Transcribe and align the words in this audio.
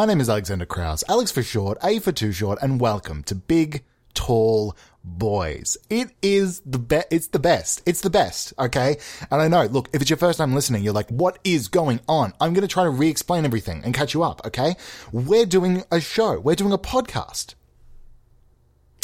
My 0.00 0.06
name 0.06 0.22
is 0.22 0.30
Alexander 0.30 0.64
Krauss, 0.64 1.04
Alex 1.10 1.30
for 1.30 1.42
short, 1.42 1.76
A 1.84 1.98
for 1.98 2.10
too 2.10 2.32
short, 2.32 2.58
and 2.62 2.80
welcome 2.80 3.22
to 3.24 3.34
Big 3.34 3.84
Tall 4.14 4.74
Boys. 5.04 5.76
It 5.90 6.12
is 6.22 6.60
the 6.60 6.78
best. 6.78 7.08
It's 7.10 7.26
the 7.26 7.38
best. 7.38 7.82
It's 7.84 8.00
the 8.00 8.08
best. 8.08 8.54
Okay. 8.58 8.96
And 9.30 9.42
I 9.42 9.48
know, 9.48 9.66
look, 9.66 9.90
if 9.92 10.00
it's 10.00 10.08
your 10.08 10.16
first 10.16 10.38
time 10.38 10.54
listening, 10.54 10.82
you're 10.82 10.94
like, 10.94 11.10
what 11.10 11.38
is 11.44 11.68
going 11.68 12.00
on? 12.08 12.32
I'm 12.40 12.54
going 12.54 12.66
to 12.66 12.72
try 12.72 12.84
to 12.84 12.88
re-explain 12.88 13.44
everything 13.44 13.82
and 13.84 13.92
catch 13.92 14.14
you 14.14 14.22
up. 14.22 14.40
Okay. 14.46 14.74
We're 15.12 15.44
doing 15.44 15.84
a 15.92 16.00
show. 16.00 16.40
We're 16.40 16.54
doing 16.54 16.72
a 16.72 16.78
podcast. 16.78 17.54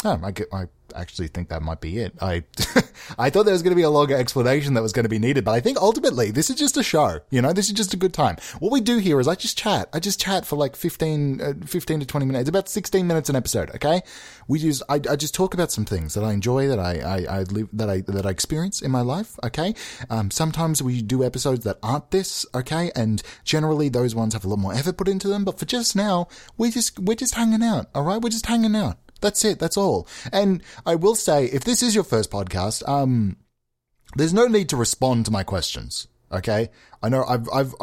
Oh, 0.03 0.19
I, 0.23 0.31
get, 0.31 0.47
I 0.51 0.63
actually 0.95 1.27
think 1.27 1.49
that 1.49 1.61
might 1.61 1.81
be 1.81 1.99
it. 1.99 2.13
I 2.21 2.43
I 3.17 3.29
thought 3.29 3.43
there 3.43 3.53
was 3.53 3.63
going 3.63 3.71
to 3.71 3.75
be 3.75 3.83
a 3.83 3.89
longer 3.89 4.15
explanation 4.15 4.73
that 4.73 4.81
was 4.81 4.93
going 4.93 5.05
to 5.05 5.09
be 5.09 5.19
needed, 5.19 5.45
but 5.45 5.51
I 5.51 5.59
think 5.59 5.77
ultimately 5.77 6.31
this 6.31 6.49
is 6.49 6.55
just 6.55 6.77
a 6.77 6.83
show. 6.83 7.19
You 7.29 7.41
know, 7.41 7.53
this 7.53 7.67
is 7.67 7.73
just 7.73 7.93
a 7.93 7.97
good 7.97 8.13
time. 8.13 8.37
What 8.59 8.71
we 8.71 8.81
do 8.81 8.97
here 8.97 9.19
is 9.19 9.27
I 9.27 9.35
just 9.35 9.57
chat. 9.57 9.89
I 9.93 9.99
just 9.99 10.19
chat 10.19 10.45
for 10.45 10.55
like 10.55 10.75
15, 10.75 11.41
uh, 11.41 11.53
15 11.65 12.01
to 12.01 12.05
20 12.05 12.25
minutes. 12.25 12.41
It's 12.41 12.49
about 12.49 12.69
16 12.69 13.07
minutes 13.07 13.29
an 13.29 13.35
episode, 13.35 13.69
okay? 13.75 14.01
We 14.47 14.59
just 14.59 14.83
I, 14.89 14.95
I 15.09 15.15
just 15.15 15.33
talk 15.33 15.53
about 15.53 15.71
some 15.71 15.85
things 15.85 16.13
that 16.13 16.23
I 16.23 16.33
enjoy, 16.33 16.67
that 16.67 16.79
I, 16.79 16.99
I, 16.99 17.39
I 17.39 17.43
live, 17.43 17.69
that 17.73 17.89
I, 17.89 18.01
that 18.01 18.25
I 18.25 18.29
experience 18.29 18.81
in 18.81 18.91
my 18.91 19.01
life, 19.01 19.37
okay? 19.43 19.73
Um, 20.09 20.31
sometimes 20.31 20.81
we 20.81 21.01
do 21.01 21.23
episodes 21.23 21.63
that 21.65 21.77
aren't 21.83 22.11
this, 22.11 22.45
okay? 22.53 22.91
And 22.95 23.21
generally 23.43 23.89
those 23.89 24.15
ones 24.15 24.33
have 24.33 24.45
a 24.45 24.49
lot 24.49 24.59
more 24.59 24.73
effort 24.73 24.97
put 24.97 25.07
into 25.07 25.27
them, 25.27 25.45
but 25.45 25.59
for 25.59 25.65
just 25.65 25.95
now, 25.95 26.27
we 26.57 26.71
just, 26.71 26.99
we're 26.99 27.15
just 27.15 27.35
hanging 27.35 27.63
out, 27.63 27.87
alright? 27.95 28.21
We're 28.21 28.29
just 28.29 28.45
hanging 28.45 28.75
out. 28.75 28.97
That's 29.21 29.43
it. 29.45 29.59
That's 29.59 29.77
all. 29.77 30.07
And 30.31 30.61
I 30.85 30.95
will 30.95 31.15
say, 31.15 31.45
if 31.45 31.63
this 31.63 31.81
is 31.81 31.95
your 31.95 32.03
first 32.03 32.31
podcast, 32.31 32.87
um, 32.87 33.37
there's 34.15 34.33
no 34.33 34.47
need 34.47 34.69
to 34.69 34.77
respond 34.77 35.25
to 35.25 35.31
my 35.31 35.43
questions. 35.43 36.07
Okay. 36.31 36.69
I 37.01 37.09
know 37.09 37.23
I've, 37.23 37.47
I've, 37.53 37.73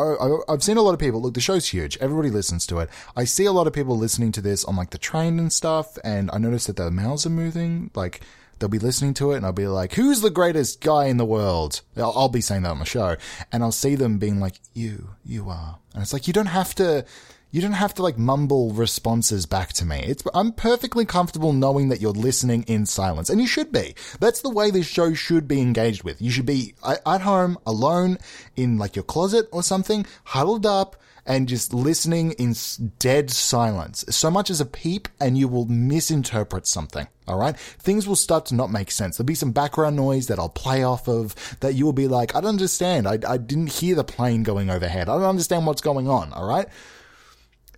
I've 0.49 0.63
seen 0.63 0.77
a 0.77 0.83
lot 0.83 0.93
of 0.93 1.01
people. 1.01 1.23
Look, 1.23 1.35
the 1.35 1.41
show's 1.41 1.69
huge. 1.69 1.97
Everybody 1.99 2.31
listens 2.31 2.67
to 2.67 2.81
it. 2.81 2.91
I 3.17 3.25
see 3.25 3.47
a 3.47 3.53
lot 3.53 3.67
of 3.67 3.73
people 3.73 3.97
listening 3.97 4.33
to 4.33 4.43
this 4.43 4.65
on 4.65 4.77
like 4.77 4.91
the 4.91 4.99
train 4.99 5.39
and 5.39 5.53
stuff. 5.53 5.97
And 6.05 6.31
I 6.33 6.39
notice 6.39 6.67
that 6.67 6.77
their 6.77 6.91
mouths 6.91 7.25
are 7.25 7.31
moving. 7.31 7.91
Like 7.95 8.21
they'll 8.59 8.69
be 8.69 8.79
listening 8.79 9.15
to 9.15 9.33
it 9.33 9.39
and 9.39 9.47
I'll 9.47 9.53
be 9.53 9.67
like, 9.67 9.95
who's 9.95 10.21
the 10.21 10.31
greatest 10.31 10.81
guy 10.83 11.07
in 11.07 11.17
the 11.17 11.25
world? 11.25 11.81
I'll, 11.97 12.13
I'll 12.15 12.29
be 12.29 12.41
saying 12.41 12.63
that 12.63 12.71
on 12.71 12.79
my 12.79 12.85
show 12.85 13.17
and 13.51 13.63
I'll 13.63 13.73
see 13.73 13.95
them 13.95 14.19
being 14.19 14.41
like, 14.41 14.61
you, 14.75 15.11
you 15.25 15.49
are. 15.49 15.79
And 15.95 16.03
it's 16.03 16.13
like, 16.13 16.27
you 16.27 16.33
don't 16.35 16.47
have 16.47 16.75
to, 16.77 17.07
you 17.55 17.61
don't 17.61 17.71
have 17.71 17.95
to 17.95 18.03
like 18.03 18.19
mumble 18.19 18.73
responses 18.73 19.47
back 19.47 19.73
to 19.75 19.85
me. 19.85 20.03
It's, 20.05 20.25
I'm 20.35 20.51
perfectly 20.51 21.05
comfortable 21.05 21.53
knowing 21.53 21.89
that 21.89 22.01
you're 22.01 22.11
listening 22.11 22.65
in 22.65 22.85
silence 22.85 23.31
and 23.31 23.41
you 23.41 23.47
should 23.47 23.71
be. 23.71 23.95
That's 24.19 24.43
the 24.43 24.51
way 24.51 24.73
this 24.73 24.89
show 24.89 25.15
should 25.15 25.47
be 25.47 25.61
engaged 25.61 26.03
with. 26.03 26.21
You 26.21 26.33
should 26.33 26.47
be 26.47 26.75
at 26.85 27.21
home 27.21 27.57
alone 27.65 28.19
in 28.57 28.77
like 28.77 28.97
your 28.97 29.05
closet 29.05 29.47
or 29.53 29.63
something, 29.63 30.05
huddled 30.25 30.67
up 30.67 30.97
and 31.27 31.47
just 31.47 31.73
listening 31.73 32.33
in 32.33 32.57
dead 32.99 33.31
silence. 33.31 34.05
So 34.11 34.33
much 34.33 34.51
as 34.51 34.61
a 34.61 34.67
peep 34.67 35.07
and 35.21 35.39
you 35.39 35.47
will 35.47 35.67
misinterpret 35.67 36.67
something. 36.67 37.07
All 37.29 37.39
right. 37.39 37.57
Things 37.57 38.09
will 38.09 38.17
start 38.17 38.47
to 38.47 38.57
not 38.57 38.73
make 38.73 38.91
sense. 38.91 39.17
There'll 39.17 39.27
be 39.27 39.37
some 39.37 39.53
background 39.53 39.95
noise 39.95 40.27
that 40.27 40.41
I'll 40.41 40.49
play 40.49 40.83
off 40.83 41.07
of 41.09 41.37
that 41.61 41.75
you 41.75 41.85
will 41.85 41.93
be 41.93 42.09
like, 42.09 42.35
I 42.35 42.41
don't 42.41 42.51
understand. 42.51 43.07
I, 43.07 43.21
I 43.29 43.37
didn't 43.37 43.75
hear 43.75 43.95
the 43.95 44.03
plane 44.03 44.43
going 44.43 44.71
overhead. 44.71 45.09
I 45.09 45.15
don't 45.15 45.23
understand 45.23 45.67
what's 45.67 45.83
going 45.83 46.09
on. 46.09 46.33
All 46.33 46.49
right 46.49 46.67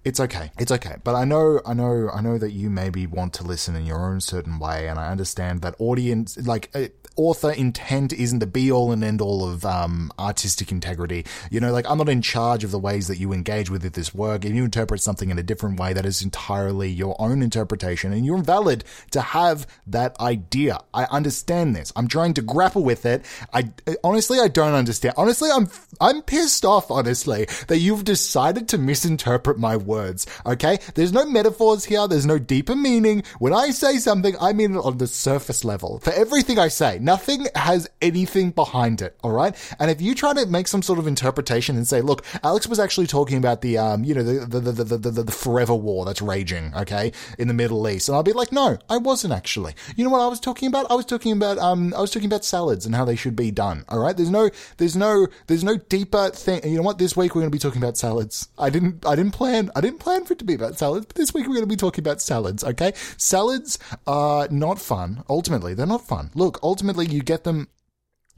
it's 0.06 0.20
okay. 0.20 0.52
It's 0.56 0.70
okay. 0.70 0.94
But 1.02 1.16
I 1.16 1.24
know, 1.24 1.60
I 1.66 1.74
know, 1.74 2.08
I 2.14 2.20
know 2.20 2.38
that 2.38 2.52
you 2.52 2.70
maybe 2.70 3.08
want 3.08 3.34
to 3.34 3.42
listen 3.42 3.74
in 3.74 3.84
your 3.84 4.08
own 4.08 4.20
certain 4.20 4.60
way, 4.60 4.86
and 4.86 5.00
I 5.00 5.10
understand 5.10 5.62
that 5.62 5.74
audience, 5.80 6.38
like, 6.46 6.70
uh, 6.76 6.86
author 7.16 7.50
intent 7.50 8.12
isn't 8.12 8.38
the 8.38 8.46
be 8.46 8.70
all 8.70 8.92
and 8.92 9.02
end 9.02 9.20
all 9.20 9.48
of 9.48 9.64
um, 9.64 10.12
artistic 10.18 10.70
integrity. 10.70 11.24
You 11.50 11.60
know, 11.60 11.72
like 11.72 11.88
I'm 11.88 11.98
not 11.98 12.08
in 12.08 12.22
charge 12.22 12.64
of 12.64 12.70
the 12.70 12.78
ways 12.78 13.08
that 13.08 13.18
you 13.18 13.32
engage 13.32 13.70
with 13.70 13.82
this 13.92 14.14
work. 14.14 14.44
If 14.44 14.52
you 14.52 14.64
interpret 14.64 15.00
something 15.00 15.30
in 15.30 15.38
a 15.38 15.42
different 15.42 15.80
way, 15.80 15.92
that 15.92 16.06
is 16.06 16.22
entirely 16.22 16.90
your 16.90 17.16
own 17.18 17.42
interpretation, 17.42 18.12
and 18.12 18.24
you're 18.24 18.42
valid 18.42 18.84
to 19.12 19.20
have 19.20 19.66
that 19.86 20.18
idea. 20.20 20.80
I 20.92 21.04
understand 21.04 21.74
this. 21.74 21.92
I'm 21.96 22.08
trying 22.08 22.34
to 22.34 22.42
grapple 22.42 22.84
with 22.84 23.06
it. 23.06 23.24
I 23.52 23.70
honestly, 24.04 24.38
I 24.38 24.48
don't 24.48 24.74
understand. 24.74 25.14
Honestly, 25.16 25.50
I'm 25.50 25.68
I'm 26.00 26.22
pissed 26.22 26.64
off. 26.64 26.90
Honestly, 26.90 27.46
that 27.68 27.78
you've 27.78 28.04
decided 28.04 28.68
to 28.68 28.78
misinterpret 28.78 29.58
my 29.58 29.76
words. 29.76 30.26
Okay, 30.44 30.78
there's 30.94 31.12
no 31.12 31.24
metaphors 31.26 31.84
here. 31.84 32.06
There's 32.06 32.26
no 32.26 32.38
deeper 32.38 32.76
meaning. 32.76 33.22
When 33.38 33.52
I 33.52 33.70
say 33.70 33.98
something, 33.98 34.36
I 34.40 34.52
mean 34.52 34.74
it 34.74 34.78
on 34.78 34.98
the 34.98 35.06
surface 35.06 35.64
level. 35.64 35.98
For 36.00 36.12
everything 36.12 36.58
I 36.58 36.68
say. 36.68 36.98
Nothing 37.06 37.46
has 37.54 37.88
anything 38.02 38.50
behind 38.50 39.00
it, 39.00 39.16
all 39.22 39.30
right? 39.30 39.54
And 39.78 39.92
if 39.92 40.00
you 40.00 40.12
try 40.12 40.34
to 40.34 40.44
make 40.46 40.66
some 40.66 40.82
sort 40.82 40.98
of 40.98 41.06
interpretation 41.06 41.76
and 41.76 41.86
say, 41.86 42.00
look, 42.00 42.24
Alex 42.42 42.66
was 42.66 42.80
actually 42.80 43.06
talking 43.06 43.38
about 43.38 43.60
the, 43.60 43.78
um, 43.78 44.02
you 44.02 44.12
know, 44.12 44.24
the, 44.24 44.44
the, 44.44 44.72
the, 44.72 44.84
the, 44.84 44.96
the, 45.10 45.22
the 45.22 45.30
forever 45.30 45.72
war 45.72 46.04
that's 46.04 46.20
raging, 46.20 46.74
okay, 46.74 47.12
in 47.38 47.46
the 47.46 47.54
Middle 47.54 47.88
East. 47.88 48.08
And 48.08 48.16
I'll 48.16 48.24
be 48.24 48.32
like, 48.32 48.50
no, 48.50 48.78
I 48.90 48.96
wasn't 48.96 49.32
actually. 49.32 49.74
You 49.94 50.02
know 50.02 50.10
what 50.10 50.20
I 50.20 50.26
was 50.26 50.40
talking 50.40 50.66
about? 50.66 50.90
I 50.90 50.94
was 50.94 51.06
talking 51.06 51.30
about, 51.30 51.58
um, 51.58 51.94
I 51.94 52.00
was 52.00 52.10
talking 52.10 52.26
about 52.26 52.44
salads 52.44 52.86
and 52.86 52.94
how 52.96 53.04
they 53.04 53.14
should 53.14 53.36
be 53.36 53.52
done, 53.52 53.84
all 53.88 54.00
right? 54.00 54.16
There's 54.16 54.30
no, 54.30 54.50
there's 54.78 54.96
no, 54.96 55.28
there's 55.46 55.62
no 55.62 55.76
deeper 55.76 56.30
thing. 56.30 56.60
You 56.64 56.78
know 56.78 56.82
what? 56.82 56.98
This 56.98 57.16
week 57.16 57.36
we're 57.36 57.42
going 57.42 57.52
to 57.52 57.56
be 57.56 57.60
talking 57.60 57.80
about 57.80 57.96
salads. 57.96 58.48
I 58.58 58.68
didn't, 58.68 59.06
I 59.06 59.14
didn't 59.14 59.32
plan, 59.32 59.70
I 59.76 59.80
didn't 59.80 60.00
plan 60.00 60.24
for 60.24 60.32
it 60.32 60.40
to 60.40 60.44
be 60.44 60.54
about 60.54 60.76
salads, 60.76 61.06
but 61.06 61.14
this 61.14 61.32
week 61.32 61.46
we're 61.46 61.54
going 61.54 61.68
to 61.68 61.68
be 61.68 61.76
talking 61.76 62.02
about 62.02 62.20
salads, 62.20 62.64
okay? 62.64 62.94
Salads 63.16 63.78
are 64.08 64.48
not 64.50 64.80
fun. 64.80 65.22
Ultimately, 65.28 65.72
they're 65.72 65.86
not 65.86 66.04
fun. 66.04 66.30
Look, 66.34 66.58
ultimately, 66.64 66.95
you 67.02 67.22
get 67.22 67.44
them 67.44 67.68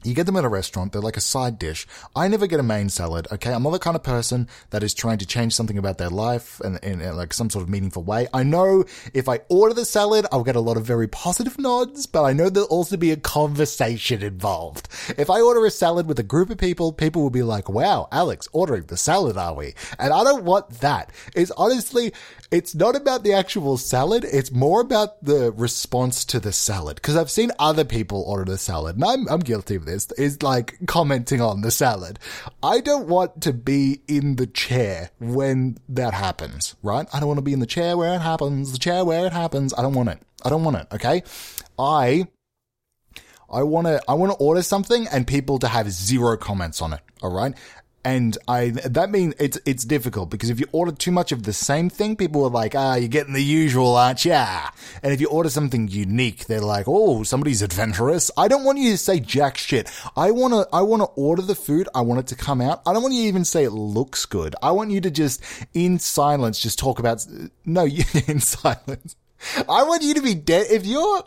you 0.03 0.13
get 0.13 0.25
them 0.25 0.37
at 0.37 0.45
a 0.45 0.49
restaurant, 0.49 0.93
they're 0.93 1.01
like 1.01 1.17
a 1.17 1.21
side 1.21 1.59
dish. 1.59 1.85
I 2.15 2.29
never 2.29 2.47
get 2.47 2.59
a 2.59 2.63
main 2.63 2.87
salad, 2.87 3.27
okay? 3.33 3.51
I'm 3.51 3.63
not 3.63 3.71
the 3.71 3.79
kind 3.79 3.97
of 3.97 4.03
person 4.03 4.47
that 4.69 4.81
is 4.81 4.93
trying 4.93 5.17
to 5.17 5.25
change 5.25 5.53
something 5.53 5.77
about 5.77 5.97
their 5.97 6.09
life 6.09 6.61
in, 6.63 6.77
in, 6.77 7.01
in, 7.01 7.17
like 7.17 7.33
some 7.33 7.49
sort 7.49 7.63
of 7.63 7.69
meaningful 7.69 8.03
way. 8.03 8.27
I 8.33 8.43
know 8.43 8.85
if 9.13 9.27
I 9.27 9.41
order 9.49 9.73
the 9.73 9.83
salad, 9.83 10.25
I'll 10.31 10.45
get 10.45 10.55
a 10.55 10.61
lot 10.61 10.77
of 10.77 10.85
very 10.85 11.09
positive 11.09 11.59
nods, 11.59 12.05
but 12.05 12.23
I 12.23 12.31
know 12.31 12.49
there'll 12.49 12.69
also 12.69 12.95
be 12.95 13.11
a 13.11 13.17
conversation 13.17 14.23
involved. 14.23 14.87
If 15.17 15.29
I 15.29 15.41
order 15.41 15.65
a 15.65 15.71
salad 15.71 16.07
with 16.07 16.19
a 16.19 16.23
group 16.23 16.49
of 16.49 16.57
people, 16.57 16.93
people 16.93 17.21
will 17.21 17.29
be 17.29 17.43
like, 17.43 17.67
wow, 17.67 18.07
Alex, 18.11 18.47
ordering 18.53 18.83
the 18.83 18.97
salad, 18.97 19.35
are 19.35 19.53
we? 19.53 19.73
And 19.97 20.13
I 20.13 20.23
don't 20.23 20.45
want 20.45 20.69
that. 20.79 21.11
It's 21.35 21.51
honestly, 21.51 22.13
it's 22.51 22.73
not 22.73 22.95
about 22.95 23.23
the 23.23 23.33
actual 23.33 23.77
salad. 23.77 24.23
It's 24.23 24.51
more 24.51 24.79
about 24.79 25.23
the 25.23 25.51
response 25.51 26.23
to 26.25 26.39
the 26.39 26.53
salad. 26.53 27.01
Cause 27.01 27.17
I've 27.17 27.29
seen 27.29 27.51
other 27.59 27.83
people 27.83 28.23
order 28.23 28.49
the 28.49 28.57
salad 28.57 28.95
and 28.95 29.03
I'm, 29.03 29.27
I'm 29.27 29.41
guilty 29.41 29.75
of 29.75 29.88
this, 29.89 30.11
is 30.17 30.41
like 30.43 30.77
commenting 30.87 31.41
on 31.41 31.61
the 31.61 31.71
salad. 31.71 32.19
I 32.63 32.81
don't 32.81 33.07
want 33.07 33.41
to 33.41 33.53
be 33.53 34.01
in 34.07 34.35
the 34.35 34.47
chair 34.47 35.11
when 35.19 35.77
that 35.89 36.13
happens, 36.13 36.75
right? 36.83 37.07
I 37.13 37.19
don't 37.19 37.27
want 37.27 37.39
to 37.39 37.43
be 37.43 37.53
in 37.53 37.59
the 37.59 37.65
chair 37.65 37.97
where 37.97 38.15
it 38.15 38.19
happens, 38.19 38.71
the 38.71 38.79
chair 38.79 39.03
where 39.03 39.25
it 39.25 39.33
happens. 39.33 39.73
I 39.77 39.81
don't 39.81 39.93
want 39.93 40.09
it. 40.09 40.19
I 40.43 40.49
don't 40.49 40.63
want 40.63 40.77
it. 40.77 40.87
Okay. 40.93 41.23
I, 41.77 42.27
I 43.51 43.63
want 43.63 43.87
to, 43.87 44.01
I 44.07 44.13
want 44.13 44.31
to 44.31 44.37
order 44.37 44.61
something 44.61 45.07
and 45.07 45.25
people 45.25 45.59
to 45.59 45.67
have 45.67 45.89
zero 45.91 46.37
comments 46.37 46.81
on 46.81 46.93
it. 46.93 47.01
All 47.21 47.33
right. 47.33 47.53
And 48.05 48.37
I, 48.47 48.69
that 48.69 49.09
means 49.09 49.35
it's, 49.39 49.59
it's 49.65 49.83
difficult 49.83 50.29
because 50.29 50.49
if 50.49 50.59
you 50.59 50.67
order 50.71 50.91
too 50.91 51.11
much 51.11 51.31
of 51.31 51.43
the 51.43 51.51
same 51.51 51.89
thing, 51.89 52.15
people 52.15 52.45
are 52.45 52.49
like, 52.49 52.73
ah, 52.73 52.95
you're 52.95 53.09
getting 53.09 53.33
the 53.33 53.43
usual, 53.43 53.95
aren't 53.95 54.23
ya? 54.23 54.69
And 55.03 55.11
if 55.11 55.19
you 55.19 55.27
order 55.27 55.49
something 55.49 55.89
unique, 55.89 56.45
they're 56.45 56.61
like, 56.61 56.85
oh, 56.87 57.23
somebody's 57.23 57.61
adventurous. 57.61 58.31
I 58.37 58.47
don't 58.47 58.63
want 58.63 58.77
you 58.77 58.91
to 58.91 58.97
say 58.97 59.19
jack 59.19 59.57
shit. 59.57 59.91
I 60.15 60.31
want 60.31 60.53
to, 60.53 60.67
I 60.71 60.81
want 60.81 61.01
to 61.01 61.07
order 61.21 61.41
the 61.41 61.55
food. 61.55 61.89
I 61.93 62.01
want 62.01 62.21
it 62.21 62.27
to 62.27 62.35
come 62.35 62.61
out. 62.61 62.81
I 62.85 62.93
don't 62.93 63.03
want 63.03 63.15
you 63.15 63.23
to 63.23 63.27
even 63.27 63.43
say 63.43 63.65
it 63.65 63.71
looks 63.71 64.25
good. 64.25 64.55
I 64.63 64.71
want 64.71 64.91
you 64.91 65.01
to 65.01 65.11
just, 65.11 65.43
in 65.73 65.99
silence, 65.99 66.59
just 66.59 66.79
talk 66.79 66.99
about, 66.99 67.25
no, 67.65 67.85
in 68.27 68.39
silence. 68.39 69.17
I 69.57 69.83
want 69.83 70.03
you 70.03 70.13
to 70.13 70.21
be 70.21 70.35
dead. 70.35 70.67
If 70.69 70.85
you're, 70.85 71.23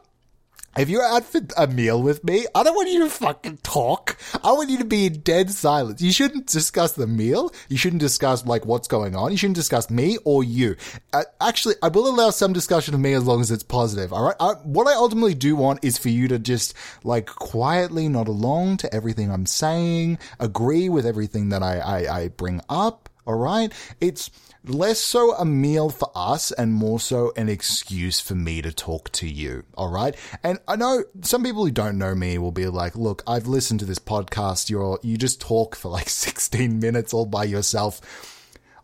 if 0.76 0.88
you're 0.88 1.04
out 1.04 1.24
for 1.24 1.40
a 1.56 1.66
meal 1.66 2.02
with 2.02 2.24
me, 2.24 2.46
I 2.54 2.62
don't 2.62 2.74
want 2.74 2.90
you 2.90 3.00
to 3.00 3.10
fucking 3.10 3.58
talk. 3.58 4.16
I 4.42 4.52
want 4.52 4.70
you 4.70 4.78
to 4.78 4.84
be 4.84 5.06
in 5.06 5.20
dead 5.20 5.50
silence. 5.50 6.00
You 6.00 6.12
shouldn't 6.12 6.46
discuss 6.46 6.92
the 6.92 7.06
meal. 7.06 7.52
You 7.68 7.76
shouldn't 7.76 8.00
discuss 8.00 8.46
like 8.46 8.64
what's 8.64 8.88
going 8.88 9.14
on. 9.14 9.32
You 9.32 9.36
shouldn't 9.36 9.56
discuss 9.56 9.90
me 9.90 10.18
or 10.24 10.42
you. 10.42 10.76
Uh, 11.12 11.24
actually, 11.40 11.74
I 11.82 11.88
will 11.88 12.08
allow 12.08 12.30
some 12.30 12.52
discussion 12.52 12.94
of 12.94 13.00
me 13.00 13.12
as 13.12 13.24
long 13.24 13.40
as 13.40 13.50
it's 13.50 13.62
positive. 13.62 14.12
All 14.12 14.24
right. 14.24 14.36
I, 14.40 14.52
what 14.62 14.86
I 14.86 14.94
ultimately 14.94 15.34
do 15.34 15.56
want 15.56 15.84
is 15.84 15.98
for 15.98 16.08
you 16.08 16.28
to 16.28 16.38
just 16.38 16.74
like 17.04 17.26
quietly 17.26 18.08
nod 18.08 18.28
along 18.28 18.78
to 18.78 18.94
everything 18.94 19.30
I'm 19.30 19.46
saying, 19.46 20.18
agree 20.40 20.88
with 20.88 21.04
everything 21.04 21.50
that 21.50 21.62
I, 21.62 21.78
I, 21.78 22.20
I 22.20 22.28
bring 22.28 22.62
up. 22.68 23.08
All 23.26 23.36
right. 23.36 23.72
It's, 24.00 24.30
less 24.64 25.00
so 25.00 25.34
a 25.34 25.44
meal 25.44 25.90
for 25.90 26.10
us 26.14 26.52
and 26.52 26.72
more 26.72 27.00
so 27.00 27.32
an 27.36 27.48
excuse 27.48 28.20
for 28.20 28.34
me 28.34 28.62
to 28.62 28.72
talk 28.72 29.10
to 29.12 29.28
you. 29.28 29.64
All 29.74 29.90
right. 29.90 30.14
And 30.42 30.58
I 30.68 30.76
know 30.76 31.04
some 31.22 31.42
people 31.42 31.64
who 31.64 31.70
don't 31.70 31.98
know 31.98 32.14
me 32.14 32.38
will 32.38 32.52
be 32.52 32.66
like, 32.66 32.96
look, 32.96 33.22
I've 33.26 33.46
listened 33.46 33.80
to 33.80 33.86
this 33.86 33.98
podcast. 33.98 34.70
You're, 34.70 34.98
you 35.02 35.16
just 35.16 35.40
talk 35.40 35.74
for 35.74 35.88
like 35.88 36.08
16 36.08 36.78
minutes 36.78 37.12
all 37.12 37.26
by 37.26 37.44
yourself. 37.44 38.31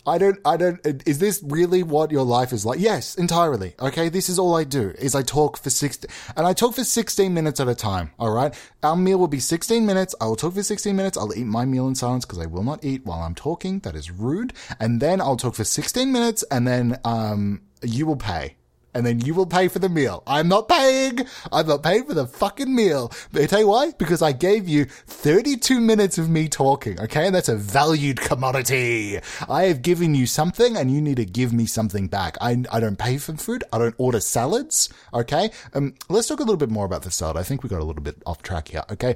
I 0.06 0.19
don't, 0.19 0.39
I 0.45 0.56
don't, 0.56 0.81
is 1.06 1.19
this 1.19 1.43
really 1.45 1.83
what 1.83 2.11
your 2.11 2.25
life 2.25 2.53
is 2.53 2.65
like? 2.65 2.81
Yes, 2.81 3.15
entirely. 3.15 3.75
Okay. 3.81 4.09
This 4.09 4.29
is 4.29 4.39
all 4.39 4.56
I 4.56 4.65
do 4.65 4.95
is 4.99 5.15
I 5.15 5.23
talk 5.23 5.59
for 5.59 5.71
16, 5.71 6.11
and 6.37 6.47
I 6.47 6.53
talk 6.53 6.75
for 6.75 6.85
16 6.85 7.33
minutes 7.33 7.61
at 7.61 7.69
a 7.69 7.75
time. 7.75 8.11
All 8.19 8.31
right. 8.31 8.55
Our 8.83 8.97
meal 8.97 9.19
will 9.19 9.29
be 9.29 9.41
16 9.41 9.85
minutes. 9.85 10.15
I 10.21 10.27
will 10.27 10.37
talk 10.37 10.55
for 10.55 10.62
16 10.62 10.95
minutes. 10.95 11.19
I'll 11.19 11.37
eat 11.37 11.47
my 11.47 11.65
meal 11.65 11.89
in 11.89 11.95
silence 11.95 12.25
because 12.25 12.39
I 12.39 12.47
will 12.47 12.65
not 12.65 12.85
eat 12.85 13.05
while 13.05 13.21
I'm 13.21 13.35
talking. 13.35 13.81
That 13.81 13.95
is 13.95 14.11
rude. 14.11 14.53
And 14.81 15.00
then 15.00 15.21
I'll 15.21 15.37
talk 15.37 15.55
for 15.55 15.65
16 15.65 16.12
minutes 16.12 16.43
and 16.50 16.67
then, 16.67 16.99
um, 17.05 17.62
you 17.83 18.06
will 18.06 18.17
pay 18.17 18.57
and 18.99 19.06
then 19.06 19.21
you 19.21 19.33
will 19.33 19.47
pay 19.47 19.69
for 19.69 19.79
the 19.79 19.89
meal. 19.89 20.25
I'm 20.27 20.49
not 20.49 20.69
paying. 20.69 21.21
I'm 21.53 21.69
not 21.69 21.85
paying 21.85 22.05
for 22.05 22.15
the 22.15 22.27
fucking 22.27 22.75
meal. 22.75 23.12
But 23.31 23.43
I 23.43 23.47
tell 23.47 23.61
you 23.61 23.69
why? 23.69 23.93
Because 23.97 24.23
I 24.23 24.33
gave 24.33 24.69
you 24.69 24.87
32 24.87 25.81
minutes 25.81 26.19
of 26.19 26.29
me 26.29 26.49
talking, 26.49 27.00
okay? 27.00 27.27
And 27.27 27.35
that's 27.35 27.49
a 27.49 27.55
valued 27.55 28.21
commodity. 28.21 29.21
I 29.49 29.67
have 29.67 29.83
given 29.83 30.17
you 30.17 30.27
something 30.27 30.77
and 30.77 30.91
you 30.91 31.00
need 31.00 31.19
to 31.19 31.25
give 31.25 31.53
me 31.53 31.65
something 31.65 32.09
back. 32.09 32.37
I, 32.41 32.65
I 32.73 32.81
don't 32.81 32.99
pay 32.99 33.19
for 33.19 33.37
food. 33.37 33.62
I 33.73 33.79
don't 33.79 33.95
order 33.99 34.19
salads, 34.19 34.89
okay? 35.15 35.50
Um, 35.75 35.95
let's 36.09 36.27
talk 36.27 36.41
a 36.41 36.43
little 36.43 36.56
bit 36.56 36.71
more 36.71 36.85
about 36.85 37.03
the 37.03 37.12
salad. 37.12 37.37
I 37.37 37.45
think 37.45 37.62
we 37.62 37.69
got 37.69 37.81
a 37.81 37.85
little 37.85 38.03
bit 38.03 38.21
off 38.27 38.43
track 38.43 38.67
here, 38.67 38.83
okay? 38.91 39.15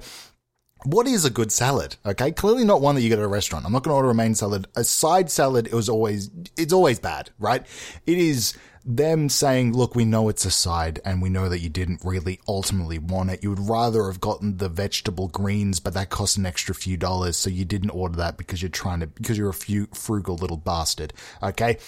What 0.85 1.07
is 1.07 1.25
a 1.25 1.31
good 1.31 1.53
salad? 1.53 1.97
Okay. 2.05 2.33
Clearly 2.33 2.65
not 2.65 2.81
one 2.81 2.97
that 2.97 3.03
you 3.03 3.09
get 3.09 3.19
at 3.19 3.25
a 3.25 3.29
restaurant. 3.29 3.65
I'm 3.65 3.73
not 3.73 3.85
going 3.85 3.93
to 3.93 3.97
order 3.97 4.11
a 4.11 4.15
main 4.15 4.35
salad. 4.35 4.67
A 4.75 4.83
side 4.83 5.31
salad 5.31 5.73
was 5.73 5.89
always, 5.89 6.31
it's 6.57 6.73
always 6.73 6.99
bad, 6.99 7.31
right? 7.39 7.65
It 8.07 8.19
is, 8.19 8.55
them 8.85 9.29
saying, 9.29 9.75
look, 9.75 9.95
we 9.95 10.05
know 10.05 10.29
it's 10.29 10.45
a 10.45 10.51
side 10.51 11.01
and 11.05 11.23
we 11.23 11.29
know 11.29 11.49
that 11.49 11.61
you 11.61 11.69
didn't 11.69 12.01
really 12.05 12.41
ultimately 12.49 12.99
want 12.99 13.31
it. 13.31 13.43
You 13.43 13.51
would 13.51 13.69
rather 13.69 14.07
have 14.07 14.21
gotten 14.21 14.57
the 14.57 14.69
vegetable 14.69 15.29
greens, 15.29 15.79
but 15.79 15.95
that 15.95 16.11
costs 16.11 16.37
an 16.37 16.47
extra 16.47 16.75
few 16.75 16.97
dollars. 16.97 17.37
So 17.37 17.49
you 17.49 17.65
didn't 17.65 17.91
order 17.91 18.17
that 18.17 18.37
because 18.37 18.61
you're 18.61 18.69
trying 18.69 19.01
to, 19.01 19.07
because 19.07 19.39
you're 19.39 19.49
a 19.49 19.55
few 19.55 19.87
frugal 19.95 20.37
little 20.37 20.57
bastard. 20.57 21.13
Okay. 21.43 21.79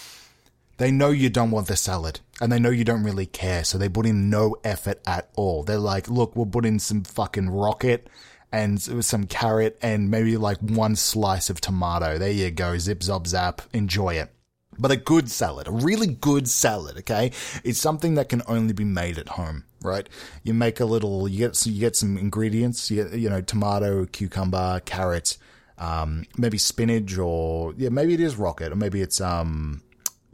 They 0.77 0.91
know 0.91 1.11
you 1.11 1.31
don't 1.31 1.53
want 1.53 1.69
the 1.69 1.77
salad 1.77 2.21
and 2.41 2.51
they 2.51 2.59
know 2.59 2.71
you 2.71 2.85
don't 2.85 3.05
really 3.05 3.27
care. 3.27 3.63
So 3.65 3.79
they 3.79 3.89
put 3.89 4.07
in 4.07 4.29
no 4.29 4.57
effort 4.65 5.01
at 5.07 5.31
all. 5.37 5.63
They're 5.63 5.79
like, 5.79 6.09
look, 6.09 6.35
we'll 6.35 6.47
put 6.47 6.67
in 6.67 6.81
some 6.81 7.05
fucking 7.05 7.49
rocket 7.51 8.09
and 8.51 8.83
some 8.83 9.27
carrot 9.27 9.79
and 9.83 10.11
maybe 10.11 10.37
like 10.37 10.59
one 10.59 10.97
slice 10.97 11.49
of 11.49 11.61
tomato. 11.61 12.19
There 12.19 12.31
you 12.31 12.51
go. 12.51 12.77
Zip, 12.79 13.01
zop, 13.01 13.27
zap. 13.29 13.63
Enjoy 13.73 14.15
it. 14.15 14.34
But 14.79 14.91
a 14.91 14.97
good 14.97 15.31
salad, 15.31 15.69
a 15.69 15.73
really 15.73 16.07
good 16.07 16.49
salad, 16.49 16.99
okay, 16.99 17.33
is 17.63 17.81
something 17.81 18.15
that 18.15 18.29
can 18.29 18.43
only 18.47 18.73
be 18.73 18.85
made 18.85 19.19
at 19.19 19.29
home, 19.31 19.65
right? 19.83 20.09
You 20.43 20.55
make 20.55 20.81
a 20.81 20.85
little, 20.85 21.29
you 21.29 21.39
get 21.39 21.65
you 21.67 21.79
get 21.79 21.97
some 21.97 22.17
ingredients, 22.17 22.91
you, 22.91 23.09
you 23.11 23.31
know, 23.31 23.41
tomato, 23.41 24.07
cucumber, 24.07 24.81
carrot, 24.85 25.37
um, 25.79 26.25
maybe 26.37 26.59
spinach, 26.59 27.17
or 27.19 27.75
yeah, 27.77 27.89
maybe 27.89 28.15
it 28.15 28.21
is 28.21 28.37
rocket, 28.37 28.73
or 28.73 28.77
maybe 28.77 29.01
it's 29.01 29.21
um, 29.21 29.83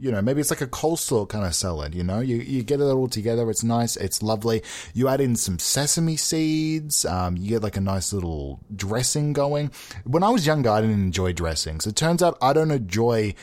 you 0.01 0.11
know, 0.11 0.19
maybe 0.19 0.41
it's 0.41 0.49
like 0.49 0.61
a 0.61 0.67
coleslaw 0.67 1.29
kind 1.29 1.45
of 1.45 1.53
salad, 1.53 1.93
you 1.93 2.03
know, 2.03 2.21
you, 2.21 2.37
you 2.37 2.63
get 2.63 2.81
it 2.81 2.85
all 2.85 3.07
together. 3.07 3.47
It's 3.51 3.63
nice. 3.63 3.95
It's 3.95 4.23
lovely. 4.23 4.63
You 4.95 5.07
add 5.07 5.21
in 5.21 5.35
some 5.35 5.59
sesame 5.59 6.17
seeds. 6.17 7.05
Um, 7.05 7.37
you 7.37 7.49
get 7.49 7.61
like 7.61 7.77
a 7.77 7.81
nice 7.81 8.11
little 8.11 8.59
dressing 8.75 9.31
going. 9.31 9.69
When 10.03 10.23
I 10.23 10.29
was 10.29 10.47
younger, 10.47 10.71
I 10.71 10.81
didn't 10.81 11.03
enjoy 11.03 11.33
dressings. 11.33 11.85
It 11.85 11.95
turns 11.95 12.23
out 12.23 12.35
I 12.41 12.51
don't 12.51 12.71
enjoy 12.71 13.35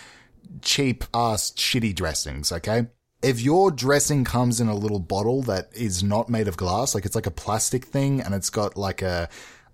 cheap 0.62 1.04
ass 1.14 1.52
shitty 1.52 1.94
dressings, 1.94 2.52
okay? 2.52 2.86
If 3.20 3.40
your 3.40 3.70
dressing 3.70 4.24
comes 4.24 4.60
in 4.60 4.68
a 4.68 4.74
little 4.74 5.00
bottle 5.00 5.42
that 5.42 5.70
is 5.74 6.02
not 6.02 6.28
made 6.28 6.46
of 6.46 6.56
glass, 6.56 6.94
like 6.94 7.04
it's 7.04 7.16
like 7.16 7.26
a 7.26 7.32
plastic 7.32 7.84
thing 7.84 8.20
and 8.20 8.32
it's 8.34 8.50
got 8.50 8.76
like 8.76 9.02
a, 9.02 9.28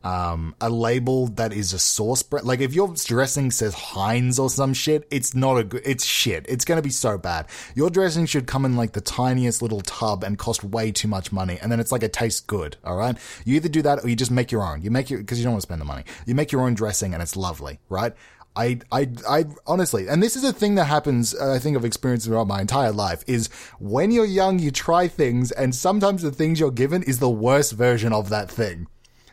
um, 0.04 0.54
a 0.60 0.68
label 0.68 1.28
that 1.28 1.52
is 1.52 1.72
a 1.72 1.78
sauce 1.78 2.22
brand. 2.22 2.46
Like 2.46 2.60
if 2.60 2.74
your 2.74 2.94
dressing 2.94 3.50
says 3.50 3.74
Heinz 3.74 4.38
or 4.38 4.50
some 4.50 4.74
shit, 4.74 5.08
it's 5.10 5.34
not 5.34 5.56
a 5.56 5.64
good, 5.64 5.82
it's 5.84 6.04
shit. 6.04 6.44
It's 6.48 6.64
going 6.64 6.76
to 6.76 6.82
be 6.82 6.90
so 6.90 7.16
bad. 7.16 7.46
Your 7.74 7.88
dressing 7.90 8.26
should 8.26 8.46
come 8.46 8.64
in 8.66 8.76
like 8.76 8.92
the 8.92 9.00
tiniest 9.00 9.62
little 9.62 9.80
tub 9.80 10.22
and 10.22 10.38
cost 10.38 10.62
way 10.62 10.92
too 10.92 11.08
much 11.08 11.32
money. 11.32 11.58
And 11.60 11.72
then 11.72 11.80
it's 11.80 11.90
like, 11.90 12.02
it 12.02 12.12
tastes 12.12 12.40
good. 12.40 12.76
All 12.84 12.96
right. 12.96 13.16
You 13.46 13.56
either 13.56 13.70
do 13.70 13.82
that 13.82 14.04
or 14.04 14.08
you 14.08 14.16
just 14.16 14.30
make 14.30 14.52
your 14.52 14.62
own. 14.62 14.82
You 14.82 14.90
make 14.90 15.08
your, 15.08 15.22
cause 15.24 15.38
you 15.38 15.44
don't 15.44 15.54
want 15.54 15.62
to 15.62 15.66
spend 15.66 15.80
the 15.80 15.86
money. 15.86 16.04
You 16.26 16.34
make 16.34 16.52
your 16.52 16.60
own 16.60 16.74
dressing 16.74 17.14
and 17.14 17.22
it's 17.22 17.34
lovely, 17.34 17.80
right? 17.88 18.12
I, 18.56 18.78
I, 18.92 19.08
I 19.28 19.44
honestly, 19.66 20.08
and 20.08 20.22
this 20.22 20.36
is 20.36 20.44
a 20.44 20.52
thing 20.52 20.76
that 20.76 20.84
happens, 20.84 21.34
uh, 21.34 21.52
I 21.52 21.58
think 21.58 21.76
I've 21.76 21.84
experienced 21.84 22.26
throughout 22.26 22.46
my 22.46 22.60
entire 22.60 22.92
life, 22.92 23.24
is 23.26 23.48
when 23.78 24.10
you're 24.10 24.24
young, 24.24 24.58
you 24.58 24.70
try 24.70 25.08
things, 25.08 25.50
and 25.50 25.74
sometimes 25.74 26.22
the 26.22 26.30
things 26.30 26.60
you're 26.60 26.70
given 26.70 27.02
is 27.02 27.18
the 27.18 27.30
worst 27.30 27.72
version 27.72 28.12
of 28.12 28.28
that 28.28 28.50
thing. 28.50 28.86